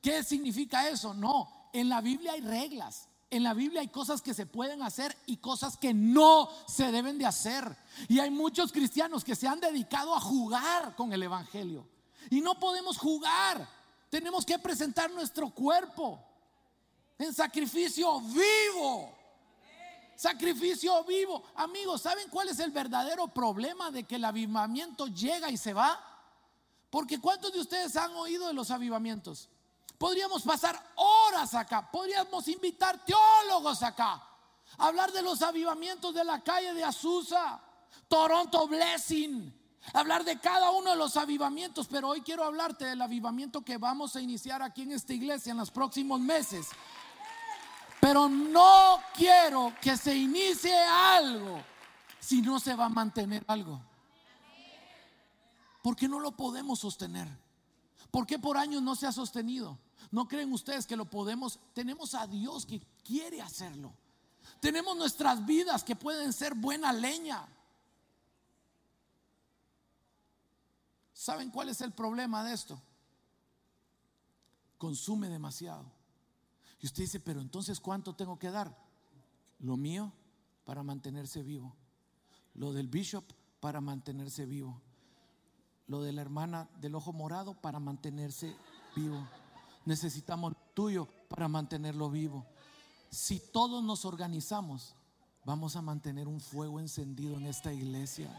[0.01, 1.13] ¿Qué significa eso?
[1.13, 3.09] No, en la Biblia hay reglas.
[3.29, 7.17] En la Biblia hay cosas que se pueden hacer y cosas que no se deben
[7.17, 7.75] de hacer.
[8.07, 11.87] Y hay muchos cristianos que se han dedicado a jugar con el Evangelio.
[12.29, 13.67] Y no podemos jugar.
[14.09, 16.23] Tenemos que presentar nuestro cuerpo
[17.17, 19.13] en sacrificio vivo.
[20.15, 21.43] Sacrificio vivo.
[21.55, 25.99] Amigos, ¿saben cuál es el verdadero problema de que el avivamiento llega y se va?
[26.89, 29.49] Porque ¿cuántos de ustedes han oído de los avivamientos?
[29.97, 34.21] Podríamos pasar horas acá, podríamos invitar teólogos acá,
[34.77, 37.61] hablar de los avivamientos de la calle de Azusa,
[38.07, 39.53] Toronto Blessing,
[39.93, 44.15] hablar de cada uno de los avivamientos, pero hoy quiero hablarte del avivamiento que vamos
[44.15, 46.67] a iniciar aquí en esta iglesia en los próximos meses.
[48.05, 51.59] Pero no quiero que se inicie algo
[52.19, 53.81] si no se va a mantener algo.
[55.81, 57.27] Porque no lo podemos sostener.
[58.11, 59.79] ¿Por qué por años no se ha sostenido?
[60.11, 61.57] ¿No creen ustedes que lo podemos?
[61.73, 63.91] Tenemos a Dios que quiere hacerlo.
[64.59, 67.43] Tenemos nuestras vidas que pueden ser buena leña.
[71.11, 72.79] ¿Saben cuál es el problema de esto?
[74.77, 76.04] Consume demasiado.
[76.85, 78.77] Y usted dice, pero entonces ¿cuánto tengo que dar?
[79.57, 80.13] Lo mío
[80.65, 81.75] para mantenerse vivo.
[82.53, 83.25] Lo del bishop
[83.59, 84.79] para mantenerse vivo.
[85.87, 88.55] Lo de la hermana del ojo morado para mantenerse
[88.95, 89.27] vivo.
[89.85, 92.45] Necesitamos lo tuyo para mantenerlo vivo.
[93.09, 94.93] Si todos nos organizamos,
[95.43, 98.29] vamos a mantener un fuego encendido en esta iglesia.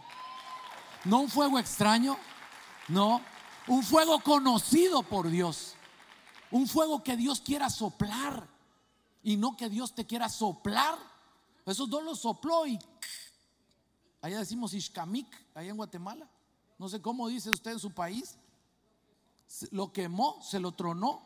[1.04, 2.16] No un fuego extraño,
[2.86, 3.20] no,
[3.66, 5.75] un fuego conocido por Dios.
[6.56, 8.48] Un fuego que Dios quiera soplar
[9.22, 10.98] y no que Dios te quiera soplar.
[11.66, 12.78] Esos dos los sopló y
[14.22, 16.26] allá decimos Ishkamik, allá en Guatemala.
[16.78, 18.38] No sé cómo dice usted en su país.
[19.70, 21.20] Lo quemó, se lo tronó.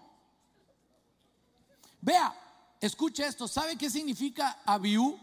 [2.00, 2.34] Vea,
[2.80, 3.46] escuche esto.
[3.46, 5.16] ¿Sabe qué significa Abiú?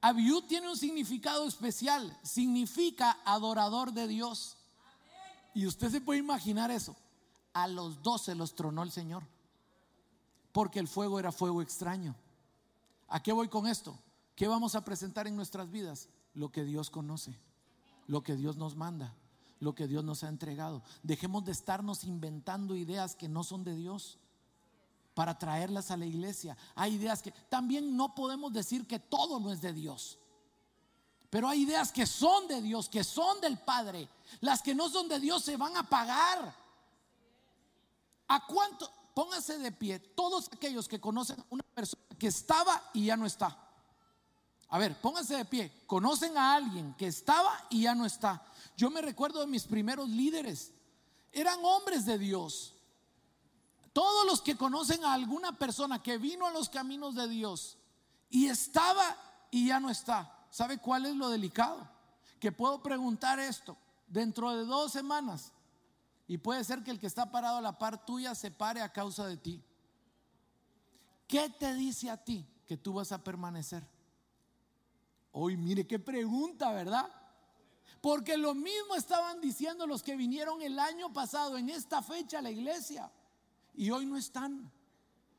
[0.00, 2.18] Abiú tiene un significado especial.
[2.24, 4.56] Significa adorador de Dios.
[5.54, 6.96] Y usted se puede imaginar eso
[7.52, 9.24] a los doce los tronó el Señor.
[10.52, 12.14] Porque el fuego era fuego extraño.
[13.08, 13.98] ¿A qué voy con esto?
[14.34, 16.08] ¿Qué vamos a presentar en nuestras vidas?
[16.34, 17.38] Lo que Dios conoce,
[18.06, 19.14] lo que Dios nos manda,
[19.60, 20.82] lo que Dios nos ha entregado.
[21.02, 24.18] Dejemos de estarnos inventando ideas que no son de Dios
[25.14, 26.56] para traerlas a la iglesia.
[26.76, 30.18] Hay ideas que también no podemos decir que todo no es de Dios.
[31.30, 34.08] Pero hay ideas que son de Dios, que son del Padre.
[34.40, 36.54] Las que no son de Dios se van a pagar.
[38.28, 38.90] ¿A cuánto?
[39.14, 43.56] Póngase de pie todos aquellos que conocen una persona que estaba y ya no está.
[44.68, 45.72] A ver, pónganse de pie.
[45.86, 48.44] Conocen a alguien que estaba y ya no está.
[48.76, 50.72] Yo me recuerdo de mis primeros líderes.
[51.32, 52.74] Eran hombres de Dios.
[53.92, 57.78] Todos los que conocen a alguna persona que vino a los caminos de Dios
[58.30, 59.16] y estaba
[59.50, 60.46] y ya no está.
[60.50, 61.88] ¿Sabe cuál es lo delicado?
[62.38, 63.76] Que puedo preguntar esto
[64.06, 65.52] dentro de dos semanas
[66.28, 68.92] y puede ser que el que está parado a la par tuya se pare a
[68.92, 69.64] causa de ti.
[71.26, 73.82] ¿Qué te dice a ti que tú vas a permanecer?
[75.32, 77.10] Hoy mire qué pregunta, ¿verdad?
[78.02, 82.42] Porque lo mismo estaban diciendo los que vinieron el año pasado en esta fecha a
[82.42, 83.10] la iglesia
[83.74, 84.70] y hoy no están.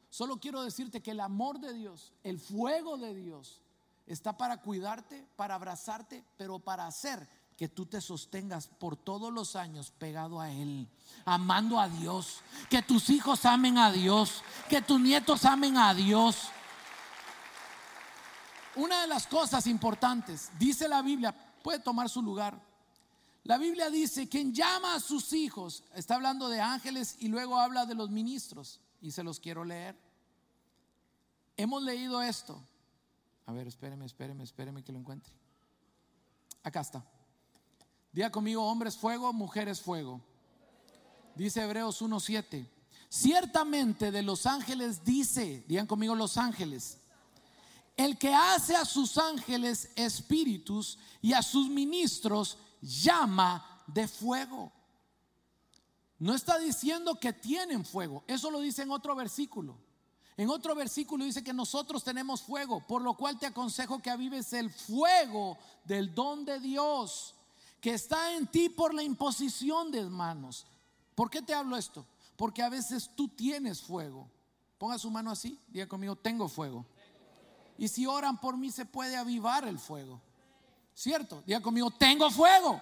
[0.10, 3.62] Solo quiero decirte que el amor de Dios, el fuego de Dios,
[4.08, 7.30] está para cuidarte, para abrazarte, pero para hacer
[7.60, 10.88] que tú te sostengas por todos los años pegado a Él,
[11.26, 12.40] amando a Dios,
[12.70, 16.38] que tus hijos amen a Dios, que tus nietos amen a Dios.
[18.78, 22.58] Una de las cosas importantes, dice la Biblia, puede tomar su lugar.
[23.44, 27.86] La Biblia dice, quien llama a sus hijos, está hablando de ángeles y luego habla
[27.86, 30.00] de los ministros, y se los quiero leer.
[31.58, 32.64] Hemos leído esto.
[33.48, 35.34] A ver, espéreme, espéreme, espéreme que lo encuentre.
[36.64, 37.04] Acá está.
[38.12, 40.22] Diga conmigo, hombres fuego, mujeres fuego.
[41.36, 42.68] Dice Hebreos 1.7.
[43.08, 47.00] Ciertamente de los ángeles dice, digan conmigo los ángeles,
[47.98, 54.72] el que hace a sus ángeles espíritus y a sus ministros llama de fuego.
[56.20, 59.78] No está diciendo que tienen fuego, eso lo dice en otro versículo.
[60.38, 64.54] En otro versículo dice que nosotros tenemos fuego, por lo cual te aconsejo que avives
[64.54, 67.36] el fuego del don de Dios
[67.82, 70.66] que está en ti por la imposición de manos.
[71.16, 72.06] ¿Por qué te hablo esto?
[72.36, 74.30] Porque a veces tú tienes fuego.
[74.78, 76.86] Ponga su mano así, diga conmigo, tengo fuego.
[77.78, 80.22] Y si oran por mí se puede avivar el fuego.
[80.94, 81.44] ¿Cierto?
[81.46, 82.82] Diga conmigo, tengo fuego.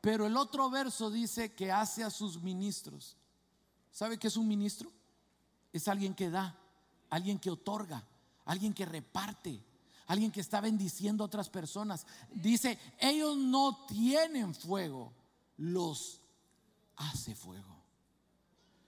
[0.00, 3.16] Pero el otro verso dice que hace a sus ministros.
[3.90, 4.92] ¿Sabe qué es un ministro?
[5.72, 6.56] Es alguien que da,
[7.10, 8.04] alguien que otorga,
[8.44, 9.60] alguien que reparte,
[10.06, 12.06] alguien que está bendiciendo a otras personas.
[12.30, 15.12] Dice, ellos no tienen fuego,
[15.56, 16.20] los
[16.96, 17.74] hace fuego.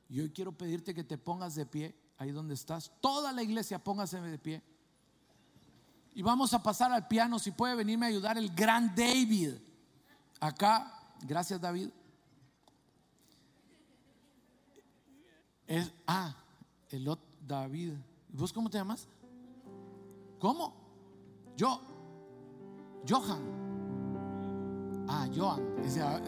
[0.08, 2.92] Y hoy quiero pedirte que te pongas de pie ahí donde estás.
[3.00, 4.62] Toda la iglesia póngase de pie.
[6.14, 7.38] Y vamos a pasar al piano.
[7.38, 9.54] Si puede venirme a ayudar el gran David.
[10.40, 11.90] Acá, gracias David.
[15.66, 16.34] Es, ah,
[16.90, 17.94] el David.
[18.28, 19.08] ¿Vos cómo te llamas?
[20.38, 20.85] ¿Cómo?
[21.56, 21.80] Yo.
[23.08, 23.40] Johan.
[25.08, 25.62] Ah, Johan.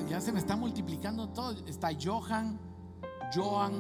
[0.09, 1.53] Ya se me está multiplicando todo.
[1.67, 2.59] Está Johan,
[3.35, 3.73] Johan,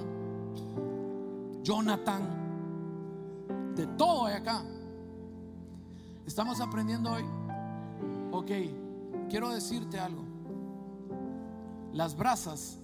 [1.63, 2.23] Jonathan.
[3.75, 4.63] De todo hay acá.
[6.27, 7.25] Estamos aprendiendo hoy.
[8.33, 8.51] Ok,
[9.31, 10.25] quiero decirte algo.
[11.93, 12.79] Las brasas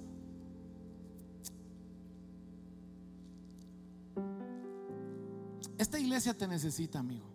[5.76, 7.33] Esta iglesia te necesita, amigo.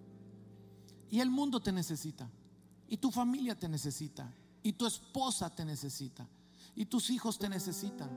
[1.09, 2.29] Y el mundo te necesita.
[2.87, 4.31] Y tu familia te necesita.
[4.63, 6.27] Y tu esposa te necesita.
[6.75, 8.09] Y tus hijos te necesitan.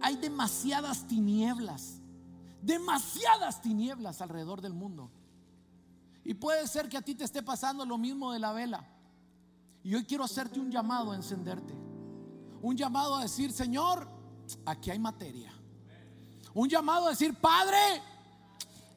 [0.00, 2.00] Hay demasiadas tinieblas.
[2.62, 5.10] Demasiadas tinieblas alrededor del mundo.
[6.24, 8.86] Y puede ser que a ti te esté pasando lo mismo de la vela.
[9.82, 11.74] Y hoy quiero hacerte un llamado a encenderte.
[12.62, 14.06] Un llamado a decir, Señor,
[14.66, 15.52] aquí hay materia.
[16.52, 17.78] Un llamado a decir, Padre,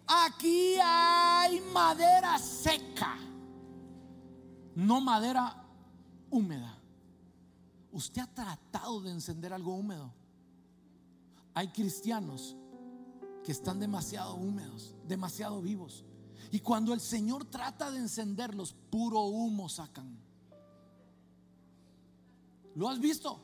[0.06, 3.18] aquí hay madera seca.
[4.76, 5.64] No madera
[6.30, 6.78] húmeda.
[7.92, 10.12] ¿Usted ha tratado de encender algo húmedo?
[11.54, 12.56] Hay cristianos
[13.44, 16.04] que están demasiado húmedos, demasiado vivos.
[16.52, 20.18] Y cuando el Señor trata de encenderlos, puro humo sacan.
[22.76, 23.40] ¿Lo has visto?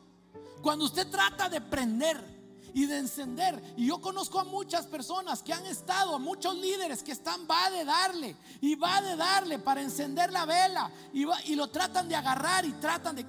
[0.62, 2.39] Cuando usted trata de prender
[2.74, 7.04] y de encender, y yo conozco a muchas personas que han estado, a muchos líderes
[7.04, 11.56] que están, va de darle, y va de darle para encender la vela, y, y
[11.56, 13.26] lo tratan de agarrar y tratan de...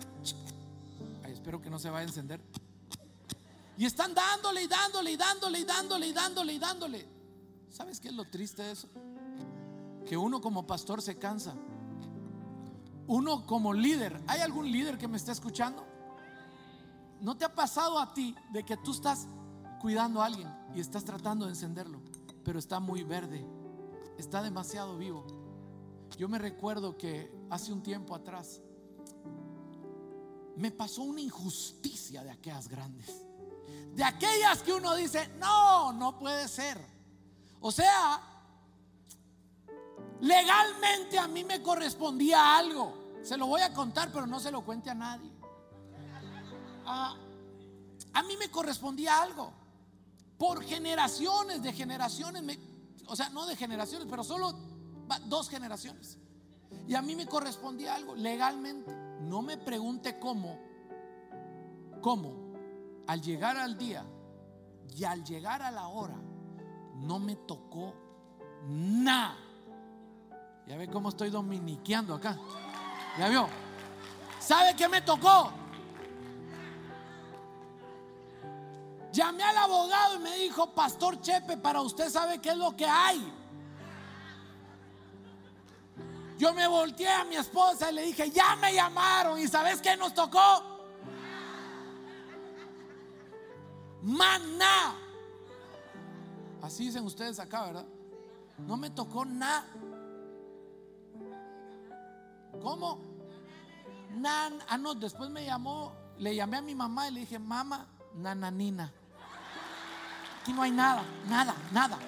[1.29, 2.41] Espero que no se vaya a encender.
[3.77, 7.09] Y están dándole y dándole y dándole y dándole y dándole y dándole.
[7.71, 8.89] ¿Sabes qué es lo triste de eso?
[10.11, 11.55] que uno como pastor se cansa.
[13.07, 15.87] Uno como líder, ¿hay algún líder que me está escuchando?
[17.21, 19.27] ¿No te ha pasado a ti de que tú estás
[19.81, 22.01] cuidando a alguien y estás tratando de encenderlo,
[22.45, 23.47] pero está muy verde,
[24.19, 25.27] está demasiado vivo?
[26.17, 28.61] Yo me recuerdo que hace un tiempo atrás
[30.57, 33.27] me pasó una injusticia de aquellas grandes,
[33.95, 36.79] de aquellas que uno dice, no, no puede ser.
[37.61, 38.31] O sea,
[40.21, 42.95] Legalmente a mí me correspondía algo.
[43.23, 45.31] Se lo voy a contar, pero no se lo cuente a nadie.
[48.13, 49.53] A mí me correspondía algo.
[50.39, 52.59] Por generaciones de generaciones,
[53.07, 54.55] o sea, no de generaciones, pero solo
[55.27, 56.19] dos generaciones.
[56.87, 58.93] Y a mí me correspondía algo legalmente.
[59.23, 60.59] No me pregunte cómo.
[62.01, 62.35] ¿Cómo?
[63.07, 64.05] Al llegar al día
[64.97, 66.17] y al llegar a la hora,
[66.95, 67.95] no me tocó
[68.67, 69.37] nada.
[70.67, 72.39] Ya ve cómo estoy dominiqueando acá.
[73.19, 73.49] ¿Ya vio?
[74.39, 75.60] ¿Sabe qué me tocó?
[79.13, 82.87] Llamé al abogado y me dijo, Pastor Chepe, para usted sabe qué es lo que
[82.87, 83.33] hay.
[86.39, 89.97] Yo me volteé a mi esposa y le dije, ya me llamaron y ¿sabes qué
[89.97, 90.63] nos tocó?
[94.03, 94.95] Maná.
[96.63, 97.87] Así dicen ustedes acá, ¿verdad?
[98.59, 99.67] No me tocó nada.
[102.63, 103.01] ¿Cómo?
[104.15, 107.87] Nan, ah, no, después me llamó, le llamé a mi mamá y le dije, mamá,
[108.15, 108.93] nananina.
[110.41, 111.99] Aquí no hay nada, nada, nada.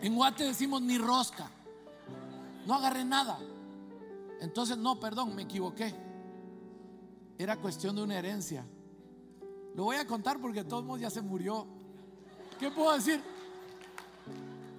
[0.00, 1.50] En Guate decimos ni rosca.
[2.66, 3.38] No agarré nada.
[4.40, 5.94] Entonces, no, perdón, me equivoqué.
[7.38, 8.64] Era cuestión de una herencia.
[9.74, 11.66] Lo voy a contar porque todos modos ya se murió.
[12.58, 13.22] ¿Qué puedo decir?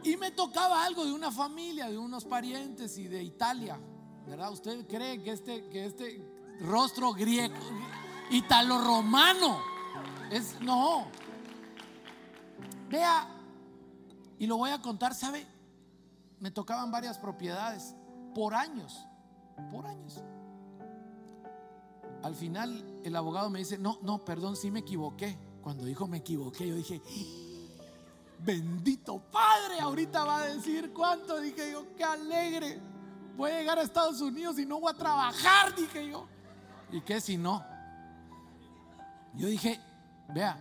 [0.03, 3.79] Y me tocaba algo de una familia, de unos parientes y de Italia.
[4.25, 4.51] ¿Verdad?
[4.51, 6.21] ¿Usted cree que este, que este
[6.61, 7.55] rostro griego,
[8.31, 9.61] italo-romano,
[10.31, 11.07] es no?
[12.89, 13.27] Vea,
[14.39, 15.45] y lo voy a contar, ¿sabe?
[16.39, 17.95] Me tocaban varias propiedades
[18.33, 19.05] por años,
[19.71, 20.23] por años.
[22.23, 25.37] Al final el abogado me dice, no, no, perdón, sí me equivoqué.
[25.61, 27.01] Cuando dijo me equivoqué, yo dije,
[28.39, 31.39] bendito Padre, ahorita va a decir cuánto.
[31.39, 32.79] Dije yo, qué alegre.
[33.35, 36.27] Voy a llegar a Estados Unidos y no voy a trabajar, dije yo.
[36.91, 37.63] ¿Y qué si no?
[39.33, 39.79] Yo dije,
[40.29, 40.57] vea,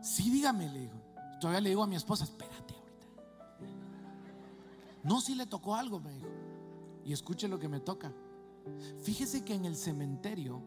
[0.00, 0.95] sí dígame, le digo.
[1.40, 3.06] Todavía le digo a mi esposa, espérate ahorita.
[5.02, 6.28] No, si le tocó algo, me dijo.
[7.04, 8.12] Y escuche lo que me toca.
[9.02, 10.60] Fíjese que en el cementerio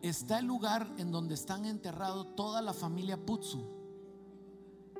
[0.00, 3.64] está el lugar en donde están enterrados toda la familia Putsu.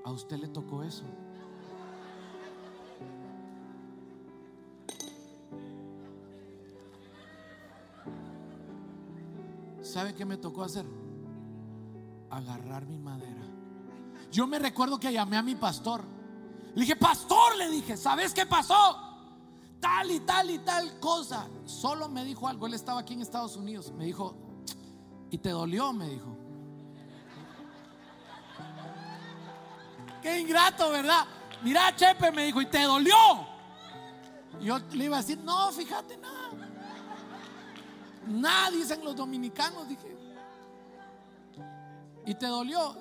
[0.05, 1.05] A usted le tocó eso.
[9.80, 10.86] ¿Sabe qué me tocó hacer?
[12.33, 13.43] Agarrar mi madera.
[14.30, 16.03] Yo me recuerdo que llamé a mi pastor.
[16.74, 18.99] Le dije, pastor, le dije, ¿sabes qué pasó?
[19.78, 21.47] Tal y tal y tal cosa.
[21.66, 22.66] Solo me dijo algo.
[22.66, 23.93] Él estaba aquí en Estados Unidos.
[23.93, 24.35] Me dijo,
[25.30, 25.93] ¿y te dolió?
[25.93, 26.35] Me dijo.
[30.22, 31.26] Qué ingrato, ¿verdad?
[31.62, 33.14] Mira, Chepe, me dijo, ¿y te dolió?
[34.62, 36.51] yo le iba a decir, no, fíjate, nada.
[38.26, 40.21] Nada, dicen los dominicanos, dije.
[42.26, 42.94] ¿Y te dolió?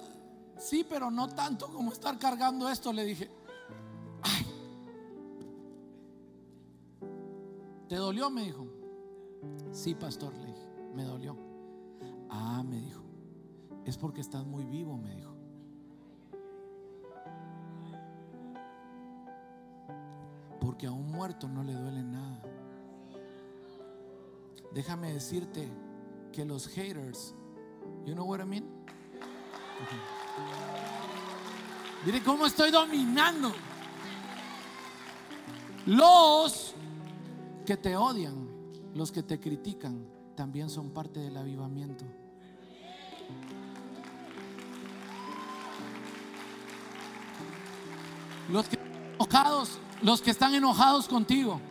[0.57, 3.29] Sí, pero no tanto como estar cargando esto, le dije.
[4.21, 4.45] Ay.
[7.87, 8.29] ¿Te dolió?
[8.29, 8.67] Me dijo.
[9.71, 10.67] Sí, pastor, le dije.
[10.93, 11.35] Me dolió.
[12.29, 13.01] Ah, me dijo.
[13.85, 15.35] Es porque estás muy vivo, me dijo.
[20.59, 22.41] Porque a un muerto no le duele nada.
[24.73, 25.67] Déjame decirte
[26.31, 27.33] que los haters,
[28.05, 28.80] you know what I mean?
[32.05, 33.51] Mire cómo estoy dominando.
[35.85, 36.73] Los
[37.65, 38.47] que te odian,
[38.93, 40.05] los que te critican,
[40.35, 42.05] también son parte del avivamiento.
[48.49, 48.77] Los que
[49.15, 51.61] enojados, los que están enojados contigo,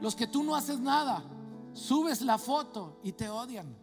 [0.00, 1.22] los que tú no haces nada,
[1.72, 3.76] Subes la foto y te odian.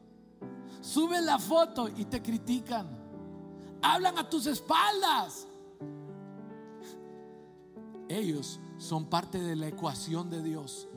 [0.81, 2.96] Subes la foto y te critican.
[3.81, 5.47] Hablan a tus espaldas.
[8.09, 10.87] Ellos son parte de la ecuación de Dios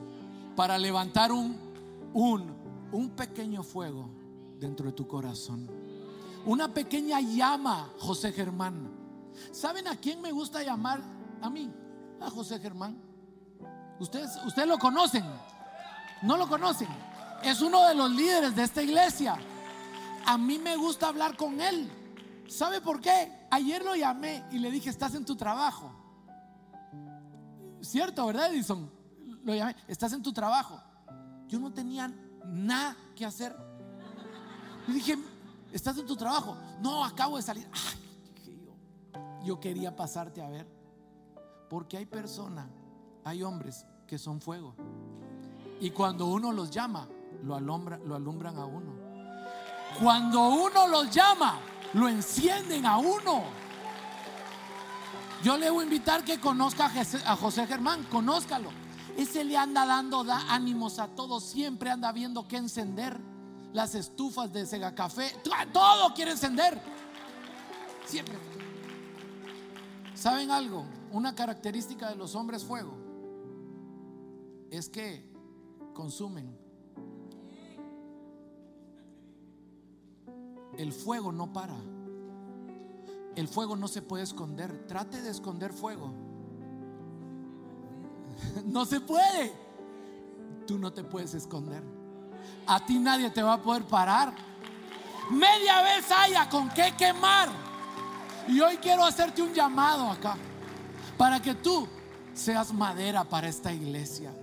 [0.55, 1.57] para levantar un,
[2.13, 2.55] un,
[2.91, 4.09] un pequeño fuego
[4.59, 5.69] dentro de tu corazón.
[6.45, 8.89] Una pequeña llama, José Germán.
[9.51, 11.01] ¿Saben a quién me gusta llamar?
[11.41, 11.71] A mí,
[12.19, 12.97] a José Germán.
[13.99, 15.23] Ustedes, ustedes lo conocen.
[16.21, 16.87] ¿No lo conocen?
[17.43, 19.37] Es uno de los líderes de esta iglesia.
[20.25, 21.89] A mí me gusta hablar con él.
[22.47, 23.47] ¿Sabe por qué?
[23.49, 25.91] Ayer lo llamé y le dije, estás en tu trabajo.
[27.81, 28.91] Cierto, ¿verdad, Edison?
[29.43, 30.81] Lo llamé, estás en tu trabajo.
[31.47, 32.13] Yo no tenía
[32.45, 33.55] nada que hacer.
[34.87, 35.17] Le dije,
[35.71, 36.57] estás en tu trabajo.
[36.81, 37.67] No, acabo de salir.
[38.45, 38.73] Yo.
[39.43, 40.67] yo quería pasarte a ver.
[41.69, 42.67] Porque hay personas,
[43.23, 44.75] hay hombres que son fuego.
[45.79, 47.07] Y cuando uno los llama,
[47.43, 48.91] lo, alumbra, lo alumbran a uno.
[50.01, 51.59] Cuando uno los llama,
[51.93, 53.43] lo encienden a uno.
[55.43, 56.91] Yo le voy a invitar que conozca
[57.25, 58.69] a José Germán, conózcalo.
[59.17, 63.19] Ese le anda dando da ánimos a todos, siempre anda viendo qué encender.
[63.73, 65.33] Las estufas de Sega Café,
[65.73, 66.79] todo quiere encender.
[68.05, 68.37] Siempre.
[70.13, 70.85] ¿Saben algo?
[71.11, 72.95] Una característica de los hombres fuego
[74.69, 75.25] es que
[75.93, 76.60] consumen.
[80.77, 81.75] El fuego no para.
[83.35, 84.85] El fuego no se puede esconder.
[84.87, 86.11] Trate de esconder fuego.
[88.65, 89.53] No se puede.
[90.65, 91.83] Tú no te puedes esconder.
[92.65, 94.33] A ti nadie te va a poder parar.
[95.29, 97.49] Media vez haya con qué quemar.
[98.47, 100.35] Y hoy quiero hacerte un llamado acá.
[101.17, 101.87] Para que tú
[102.33, 104.33] seas madera para esta iglesia.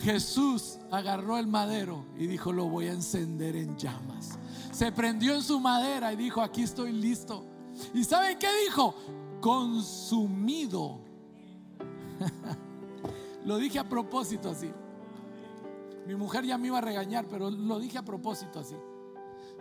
[0.00, 4.38] Jesús agarró el madero y dijo, lo voy a encender en llamas.
[4.80, 7.44] Se prendió en su madera y dijo, aquí estoy listo.
[7.92, 8.94] ¿Y saben qué dijo?
[9.38, 11.02] Consumido.
[13.44, 14.72] lo dije a propósito así.
[16.06, 18.74] Mi mujer ya me iba a regañar, pero lo dije a propósito así.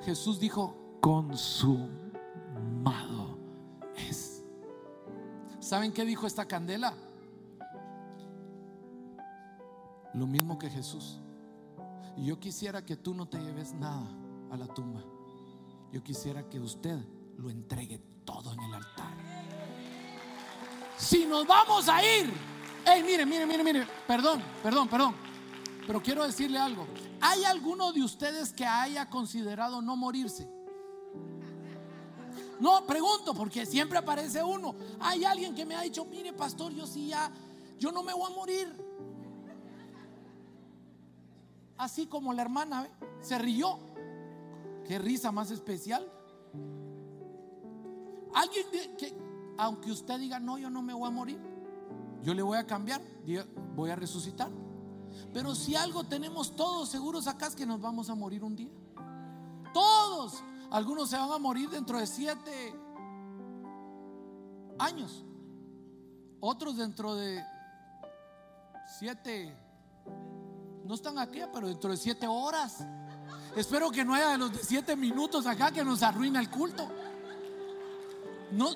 [0.04, 1.98] Jesús dijo, consumado
[3.98, 4.46] es.
[5.60, 6.94] ¿Saben qué dijo esta candela?
[10.14, 11.20] Lo mismo que Jesús.
[12.16, 14.19] Y yo quisiera que tú no te lleves nada
[14.52, 15.02] a la tumba.
[15.92, 16.98] Yo quisiera que usted
[17.38, 19.14] lo entregue todo en el altar.
[20.98, 22.32] Si nos vamos a ir,
[22.86, 25.16] hey, mire, mire, mire, mire, perdón, perdón, perdón.
[25.88, 26.86] Pero quiero decirle algo.
[27.22, 30.48] ¿Hay alguno de ustedes que haya considerado no morirse?
[32.60, 34.76] No, pregunto, porque siempre aparece uno.
[35.00, 37.32] Hay alguien que me ha dicho, mire, pastor, yo sí ya,
[37.80, 38.90] yo no me voy a morir
[41.80, 42.88] así como la hermana,
[43.22, 43.80] se rió.
[44.90, 46.04] Qué risa más especial.
[48.34, 48.66] Alguien
[48.98, 49.16] que,
[49.56, 51.40] aunque usted diga, no, yo no me voy a morir,
[52.24, 53.00] yo le voy a cambiar,
[53.76, 54.50] voy a resucitar.
[55.32, 58.72] Pero si algo tenemos todos seguros acá es que nos vamos a morir un día.
[59.76, 60.44] Todos.
[60.72, 62.74] Algunos se van a morir dentro de siete
[64.80, 65.24] años.
[66.40, 67.44] Otros dentro de
[68.98, 69.56] siete
[70.84, 72.84] no están aquí, pero dentro de siete horas.
[73.56, 76.88] Espero que no haya de los de siete minutos acá que nos arruina el culto.
[78.52, 78.70] No,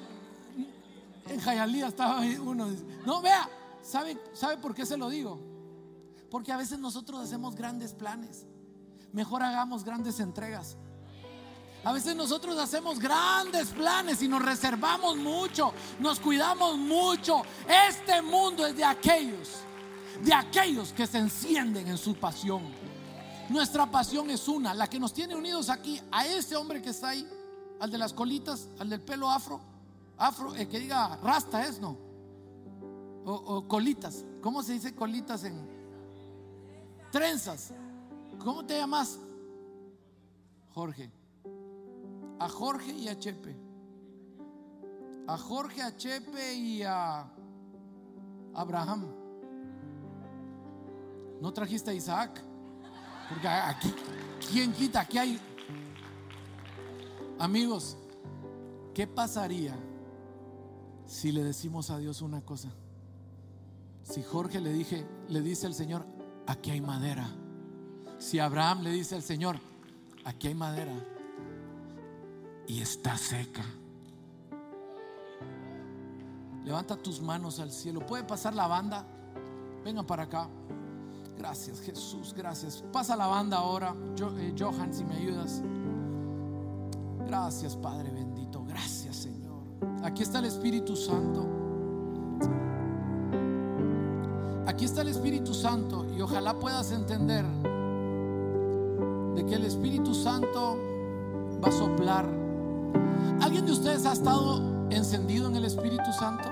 [1.28, 2.67] en Jayalía estaba uno.
[3.05, 3.49] No, vea,
[3.82, 5.39] ¿sabe, ¿sabe por qué se lo digo?
[6.30, 8.45] Porque a veces nosotros hacemos grandes planes.
[9.11, 10.78] Mejor hagamos grandes entregas.
[11.84, 17.41] A veces nosotros hacemos grandes planes y nos reservamos mucho, nos cuidamos mucho.
[17.89, 19.63] Este mundo es de aquellos
[20.21, 22.63] de aquellos que se encienden en su pasión.
[23.50, 27.10] Nuestra pasión es una, la que nos tiene unidos aquí, a ese hombre que está
[27.10, 27.28] ahí,
[27.80, 29.60] al de las colitas, al del pelo afro,
[30.18, 31.98] afro, el que diga rasta es, ¿no?
[33.26, 35.68] O, colitas, ¿cómo se dice colitas en
[37.12, 37.74] trenzas?
[38.44, 39.20] ¿Cómo te llamas?
[40.74, 41.12] Jorge.
[42.39, 43.56] A Jorge y a Chepe.
[45.28, 47.32] A Jorge, a Chepe y a
[48.54, 49.06] Abraham.
[51.39, 52.44] ¿No trajiste a Isaac?
[53.30, 53.93] Porque aquí,
[54.51, 55.01] ¿quién quita?
[55.01, 55.39] Aquí hay...
[57.39, 57.97] Amigos,
[58.93, 59.76] ¿qué pasaría
[61.05, 62.69] si le decimos a Dios una cosa?
[64.03, 66.05] Si Jorge le dije, le dice al Señor,
[66.45, 67.28] aquí hay madera.
[68.19, 69.57] Si Abraham le dice al Señor,
[70.26, 70.93] aquí hay madera
[72.67, 73.63] y está seca.
[76.63, 78.05] Levanta tus manos al cielo.
[78.05, 79.05] ¿Puede pasar la banda?
[79.84, 80.47] Vengan para acá.
[81.38, 82.84] Gracias Jesús, gracias.
[82.92, 83.96] Pasa la banda ahora.
[84.38, 85.62] Eh, Johan, si me ayudas.
[87.28, 88.64] Gracias Padre bendito.
[88.66, 89.62] Gracias Señor.
[90.04, 91.48] Aquí está el Espíritu Santo.
[94.66, 97.46] Aquí está el Espíritu Santo y ojalá puedas entender
[99.36, 100.78] de que el Espíritu Santo
[101.64, 102.26] va a soplar.
[103.42, 106.50] ¿Alguien de ustedes ha estado encendido en el Espíritu Santo?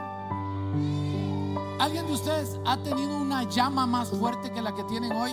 [1.82, 5.32] ¿Alguien de ustedes ha tenido una llama más fuerte que la que tienen hoy?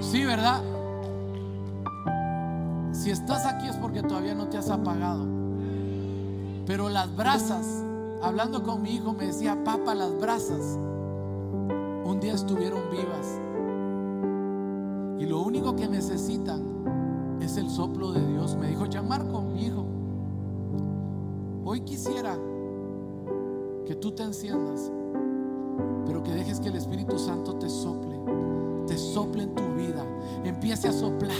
[0.00, 0.62] Sí, ¿verdad?
[2.92, 5.26] Si estás aquí es porque todavía no te has apagado.
[6.64, 7.84] Pero las brasas,
[8.22, 10.78] hablando con mi hijo, me decía, papá, las brasas
[12.06, 13.38] un día estuvieron vivas.
[15.20, 18.56] Y lo único que necesitan es el soplo de Dios.
[18.56, 19.84] Me dijo Gianmarco, mi hijo,
[21.66, 22.34] hoy quisiera
[23.84, 24.90] que tú te enciendas,
[26.06, 28.18] pero que dejes que el Espíritu Santo te sople,
[28.86, 30.04] te sople en tu vida,
[30.44, 31.36] empiece a soplar,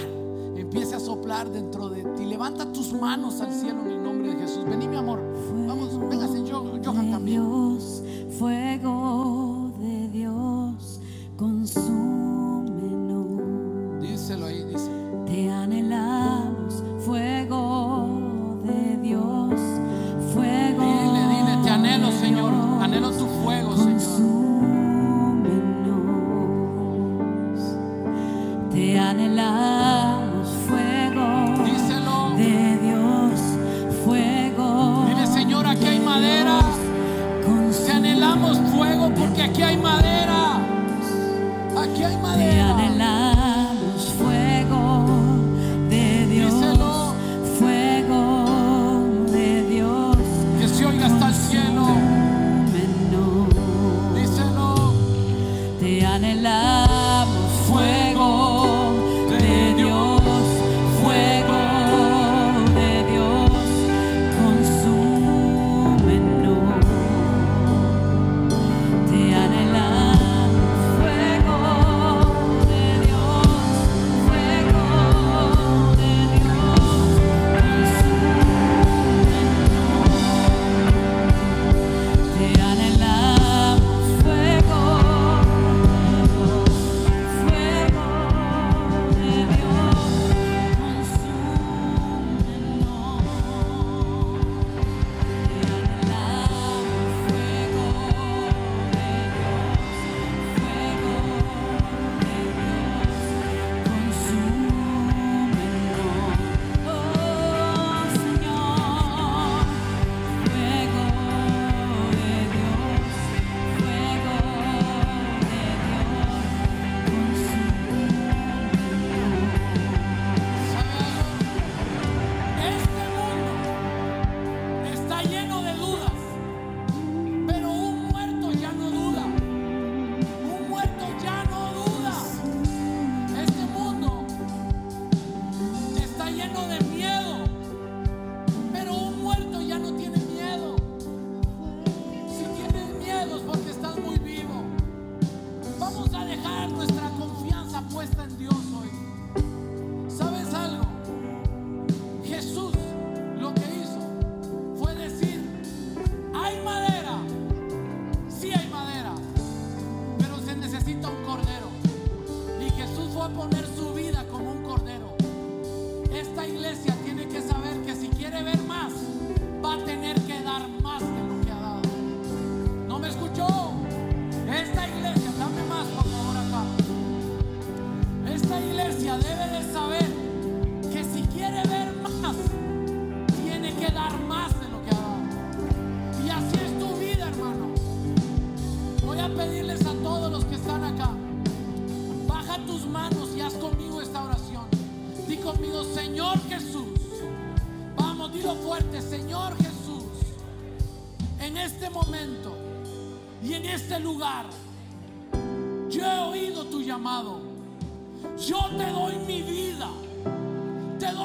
[0.56, 2.24] empiece a soplar dentro de ti.
[2.24, 4.64] Levanta tus manos al cielo en el nombre de Jesús.
[4.64, 5.20] Vení, mi amor.
[5.66, 7.42] Vamos, véngase, yo, Johan también.
[7.42, 8.02] Dios,
[8.38, 9.45] fuego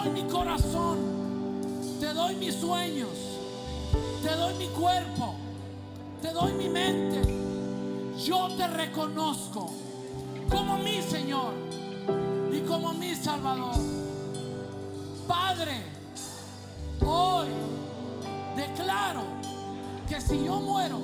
[0.03, 0.97] doy mi corazón,
[1.99, 3.09] te doy mis sueños,
[4.23, 5.35] te doy mi cuerpo,
[6.21, 7.21] te doy mi mente.
[8.25, 9.69] Yo te reconozco
[10.49, 11.53] como mi Señor
[12.51, 13.75] y como mi Salvador.
[15.27, 15.83] Padre,
[17.05, 17.47] hoy
[18.55, 19.23] declaro
[20.09, 20.99] que si yo muero,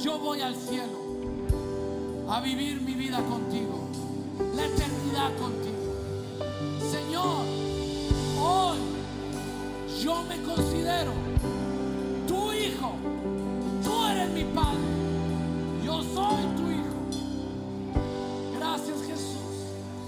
[0.00, 1.04] yo voy al cielo
[2.28, 3.88] a vivir mi vida contigo,
[4.54, 5.74] la eternidad contigo.
[6.90, 7.53] Señor,
[10.04, 11.12] yo me considero
[12.28, 12.92] tu hijo,
[13.82, 14.78] tú eres mi padre,
[15.82, 18.04] yo soy tu hijo.
[18.58, 19.38] Gracias Jesús.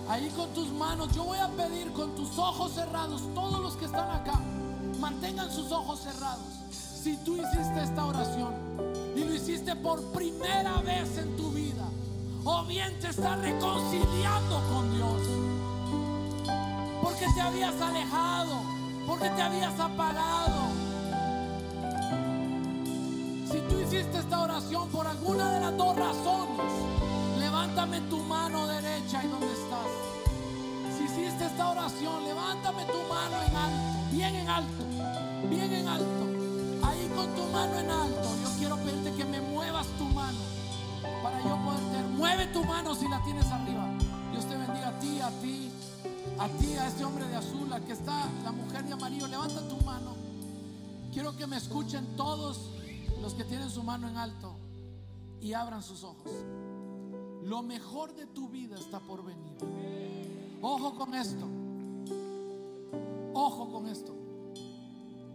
[0.07, 3.87] Ahí con tus manos, yo voy a pedir con tus ojos cerrados, todos los que
[3.87, 4.39] están acá,
[5.01, 6.45] mantengan sus ojos cerrados.
[6.71, 8.53] Si tú hiciste esta oración
[9.17, 11.89] y lo hiciste por primera vez en tu vida,
[12.45, 15.23] o bien te estás reconciliando con Dios,
[17.03, 18.66] porque te habías alejado,
[19.07, 20.71] porque te habías apagado.
[23.51, 26.73] Si tú hiciste esta oración por alguna de las dos razones,
[27.39, 29.89] levántame tu mano derecha y donde estás.
[30.97, 34.85] Si hiciste esta oración, levántame tu mano en alto, bien en alto,
[35.49, 36.87] bien en alto.
[36.87, 40.39] Ahí con tu mano en alto, yo quiero pedirte que me muevas tu mano
[41.23, 42.07] para yo poder tener.
[42.17, 43.87] Mueve tu mano si la tienes arriba.
[44.33, 45.71] Dios te bendiga a ti, a ti,
[46.39, 49.26] a ti, a este hombre de azul, a que está la mujer de amarillo.
[49.26, 50.14] Levanta tu mano.
[51.12, 52.70] Quiero que me escuchen todos
[53.22, 54.57] los que tienen su mano en alto
[55.41, 56.30] y abran sus ojos.
[57.43, 59.57] Lo mejor de tu vida está por venir.
[60.61, 61.47] Ojo con esto.
[63.32, 64.14] Ojo con esto.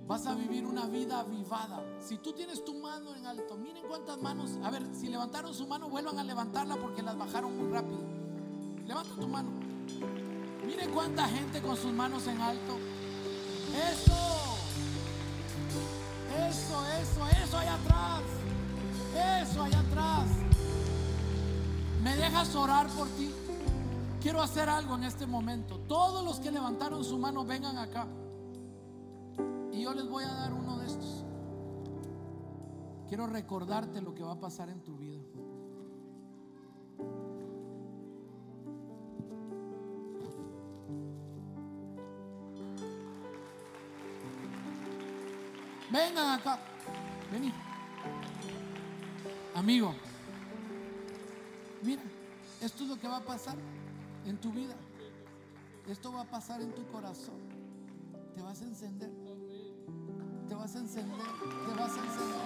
[0.08, 1.82] Vas a vivir una vida avivada.
[2.02, 4.52] Si tú tienes tu mano en alto, miren cuántas manos.
[4.64, 8.02] A ver, si levantaron su mano, vuelvan a levantarla porque las bajaron muy rápido.
[8.86, 9.50] Levanta tu mano.
[10.72, 12.78] Miren cuánta gente con sus manos en alto.
[13.92, 14.58] Eso.
[16.48, 18.22] Eso, eso, eso allá atrás.
[19.42, 20.28] Eso allá atrás.
[22.02, 23.32] ¿Me dejas orar por ti?
[24.22, 25.78] Quiero hacer algo en este momento.
[25.90, 28.08] Todos los que levantaron su mano, vengan acá.
[29.74, 31.26] Y yo les voy a dar uno de estos.
[33.10, 35.22] Quiero recordarte lo que va a pasar en tu vida.
[45.92, 46.58] Vengan acá.
[47.32, 47.52] Vení.
[49.54, 49.94] Amigo.
[51.84, 52.02] Mira,
[52.62, 53.58] esto es lo que va a pasar
[54.26, 54.76] en tu vida.
[55.90, 57.36] Esto va a pasar en tu corazón.
[58.36, 59.12] Te vas a encender.
[60.48, 61.18] Te vas a encender.
[61.68, 62.42] Te vas a encender.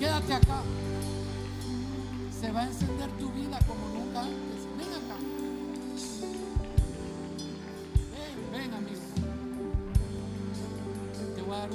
[0.00, 0.62] Quédate acá.
[2.40, 4.24] Se va a encender tu vida como nunca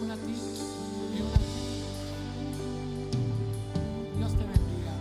[0.02, 0.36] una a ti
[1.18, 1.44] y una a ti.
[4.18, 4.94] Dios te bendiga.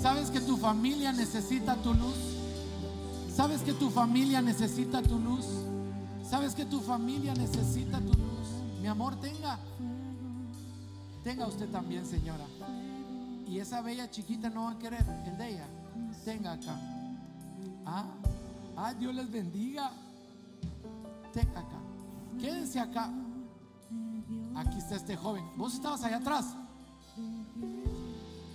[0.00, 2.16] ¿Sabes que tu familia necesita tu luz?
[3.34, 5.44] ¿Sabes que tu familia necesita tu luz?
[6.28, 8.48] ¿Sabes que tu familia necesita tu luz?
[8.80, 9.58] Mi amor, tenga.
[11.22, 12.46] Tenga usted también, señora.
[13.46, 15.66] Y esa bella chiquita no va a querer el de ella.
[16.24, 16.80] Tenga acá.
[17.84, 18.06] Ah,
[18.76, 19.90] ah, Dios les bendiga.
[21.32, 21.80] Tenga acá.
[22.40, 23.10] Quédense acá.
[24.56, 25.44] Aquí está este joven.
[25.56, 26.56] Vos estabas allá atrás.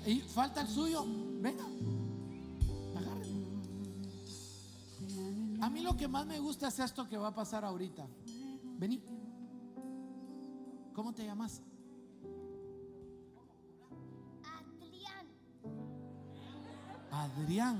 [0.06, 1.06] Y falta el suyo.
[1.39, 1.64] Venga.
[2.95, 3.47] Agárrenlo.
[5.62, 8.08] A mí lo que más me gusta es esto que va a pasar ahorita.
[8.80, 9.04] Vení.
[10.93, 11.62] ¿Cómo te llamas?
[14.72, 15.28] Adrián,
[17.12, 17.78] Adrián.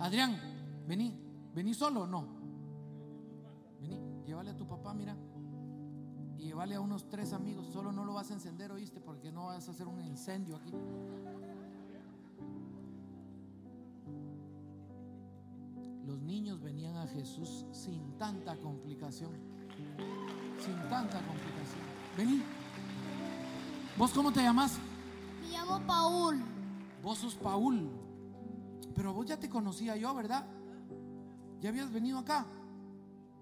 [0.00, 0.40] Adrián,
[0.86, 1.14] vení.
[1.54, 2.26] ¿Vení solo o no?
[3.80, 5.14] Vení, llévale a tu papá, mira.
[6.38, 7.66] Y llévale a unos tres amigos.
[7.72, 10.72] Solo no lo vas a encender, oíste, porque no vas a hacer un incendio aquí.
[16.06, 19.32] Los niños venían a Jesús sin tanta complicación.
[20.58, 21.82] Sin tanta complicación.
[22.16, 22.42] Vení.
[23.96, 24.78] ¿Vos cómo te llamas?
[25.40, 26.42] me llamo Paul.
[27.02, 27.88] Vos sos Paul.
[28.94, 30.46] Pero vos ya te conocía yo, ¿verdad?
[31.60, 32.46] Ya habías venido acá.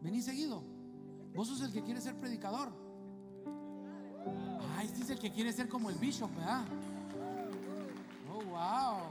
[0.01, 0.63] Vení seguido.
[1.35, 2.73] Vos sos el que quiere ser predicador.
[4.27, 6.65] Ah, este es el que quiere ser como el bishop, ¿verdad?
[8.31, 9.09] Oh, wow.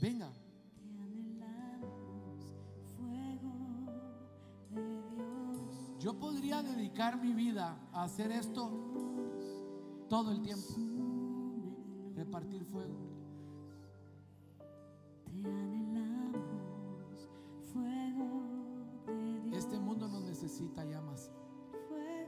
[0.02, 0.30] Venga.
[2.98, 3.54] fuego
[4.72, 4.82] de
[5.16, 8.72] Dios, Yo podría dedicar mi vida a hacer esto
[10.16, 10.74] todo el tiempo.
[12.16, 12.96] Repartir fuego.
[19.52, 21.30] Este mundo no necesita llamas.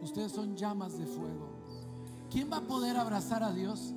[0.01, 1.47] Ustedes son llamas de fuego.
[2.29, 3.93] ¿Quién va a poder abrazar a Dios?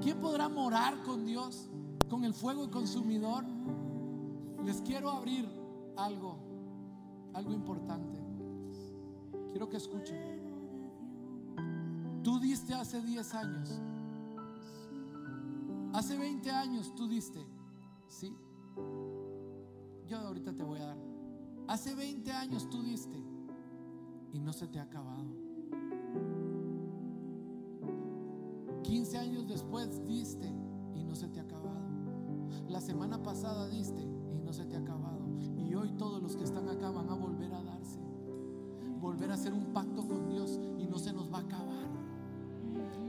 [0.00, 1.68] ¿Quién podrá morar con Dios?
[2.08, 3.44] Con el fuego consumidor.
[4.64, 5.46] Les quiero abrir
[5.98, 6.38] algo,
[7.34, 8.18] algo importante.
[9.50, 10.47] Quiero que escuchen.
[12.28, 13.70] Tú diste hace 10 años.
[15.94, 17.42] Hace 20 años tú diste.
[18.06, 18.36] Sí.
[20.06, 20.98] Yo ahorita te voy a dar.
[21.68, 23.16] Hace 20 años tú diste
[24.34, 25.24] y no se te ha acabado.
[28.82, 30.52] 15 años después diste
[30.94, 31.80] y no se te ha acabado.
[32.68, 34.06] La semana pasada diste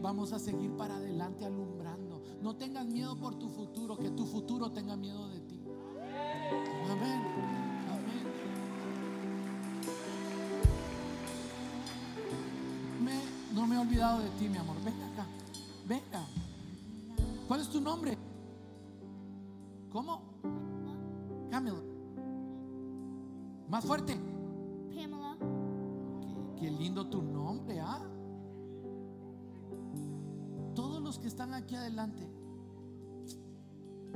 [0.09, 2.19] Vamos a seguir para adelante alumbrando.
[2.41, 5.61] No tengas miedo por tu futuro, que tu futuro tenga miedo de ti.
[6.89, 7.21] Amén.
[7.91, 8.23] Amén.
[13.03, 14.77] Me- he olvidado de ti, mi amor.
[14.83, 15.27] Venga acá.
[15.87, 16.25] Venga.
[17.47, 18.17] ¿Cuál es tu nombre?
[19.91, 20.23] ¿Cómo?
[21.51, 21.83] Camila.
[23.69, 24.28] Más fuerte.
[31.59, 32.27] Aquí adelante,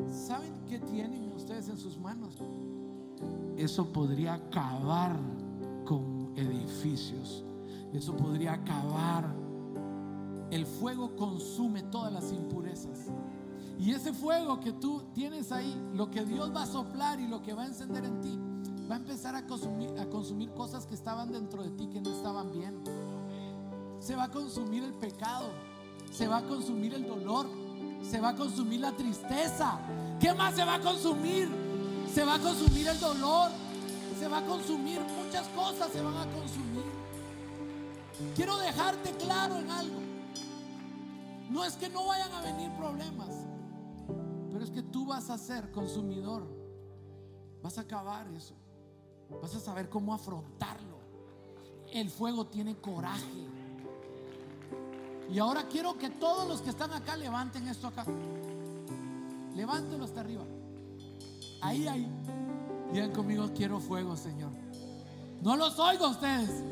[0.10, 2.38] ¿saben qué tienen ustedes en sus manos?
[3.58, 5.18] Eso podría acabar
[5.86, 7.44] con edificios.
[7.94, 9.36] Eso podría acabar.
[10.50, 13.12] El fuego consume todas las impurezas.
[13.80, 17.42] Y ese fuego que tú tienes ahí, lo que Dios va a soplar y lo
[17.42, 18.40] que va a encender en ti,
[18.90, 22.12] va a empezar a consumir, a consumir cosas que estaban dentro de ti que no
[22.12, 22.84] estaban bien.
[24.00, 25.50] Se va a consumir el pecado,
[26.14, 27.48] se va a consumir el dolor,
[28.04, 29.80] se va a consumir la tristeza.
[30.20, 31.50] ¿Qué más se va a consumir?
[32.14, 33.50] Se va a consumir el dolor,
[34.20, 36.84] se va a consumir muchas cosas, se van a consumir.
[38.36, 40.00] Quiero dejarte claro en algo.
[41.50, 43.30] No es que no vayan a venir problemas,
[44.52, 46.48] pero es que tú vas a ser consumidor.
[47.64, 48.54] Vas a acabar eso.
[49.42, 51.00] Vas a saber cómo afrontarlo.
[51.92, 53.48] El fuego tiene coraje.
[55.32, 58.06] Y ahora quiero que todos los que están acá levanten esto acá.
[59.56, 60.44] Levántenlo hasta arriba.
[61.62, 62.08] Ahí, ahí.
[62.92, 64.52] Digan conmigo, quiero fuego, Señor.
[65.42, 66.64] No los oigo ustedes.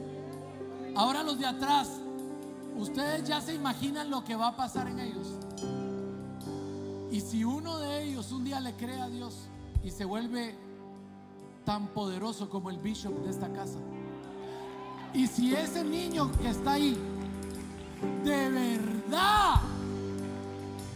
[0.95, 1.89] Ahora los de atrás.
[2.77, 5.27] Ustedes ya se imaginan lo que va a pasar en ellos.
[7.11, 9.49] Y si uno de ellos un día le cree a Dios
[9.83, 10.55] y se vuelve
[11.65, 13.79] tan poderoso como el bishop de esta casa.
[15.13, 16.97] Y si ese niño que está ahí
[18.23, 19.61] de verdad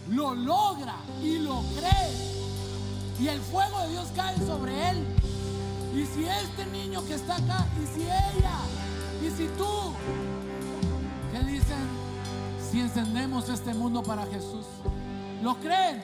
[0.09, 2.35] lo logra y lo cree
[3.19, 5.05] y el fuego de Dios cae sobre él.
[5.95, 8.59] Y si este niño que está acá, y si ella,
[9.25, 9.93] y si tú,
[11.31, 11.87] ¿qué dicen?
[12.69, 14.65] Si encendemos este mundo para Jesús,
[15.41, 16.01] ¿lo creen?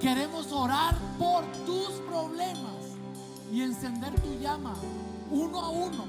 [0.00, 2.76] Queremos orar por tus problemas
[3.52, 4.74] y encender tu llama
[5.30, 6.04] uno a uno.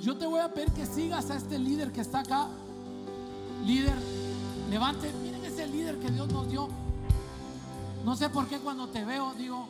[0.00, 2.48] Yo te voy a pedir que sigas a este líder que está acá.
[3.62, 3.96] Líder,
[4.70, 6.68] levante, miren ese líder que Dios nos dio.
[8.04, 9.66] No sé por qué cuando te veo digo,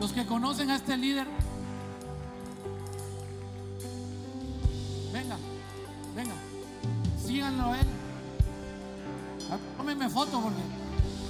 [0.00, 1.26] los que conocen a este líder,
[5.12, 5.36] venga,
[6.14, 6.34] venga,
[7.24, 7.86] síganlo a él.
[9.76, 10.62] Tómenme foto porque,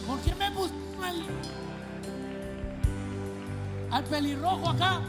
[0.06, 1.22] ¿por qué me pusieron al,
[3.90, 5.02] al pelirrojo acá?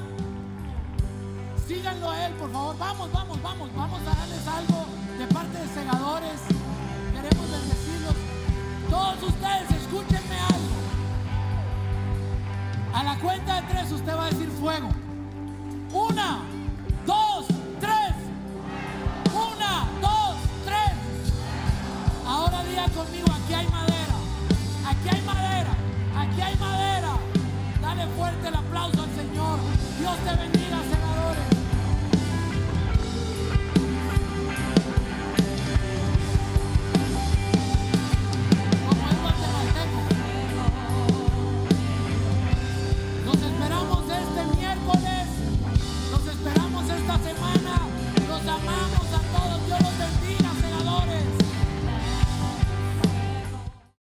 [1.68, 2.78] Síganlo a Él, por favor.
[2.78, 3.70] Vamos, vamos, vamos.
[3.76, 4.86] Vamos a darles algo
[5.20, 6.40] de parte de segadores.
[7.14, 8.16] Queremos bendecirlos.
[8.90, 10.78] Todos ustedes, escúchenme algo.
[12.94, 14.90] A la cuenta de tres usted va a decir fuego.
[15.92, 16.40] Una,
[17.06, 17.48] dos,
[17.82, 18.16] tres.
[19.34, 20.94] Una, dos, tres.
[22.26, 23.77] Ahora diga conmigo, aquí hay más.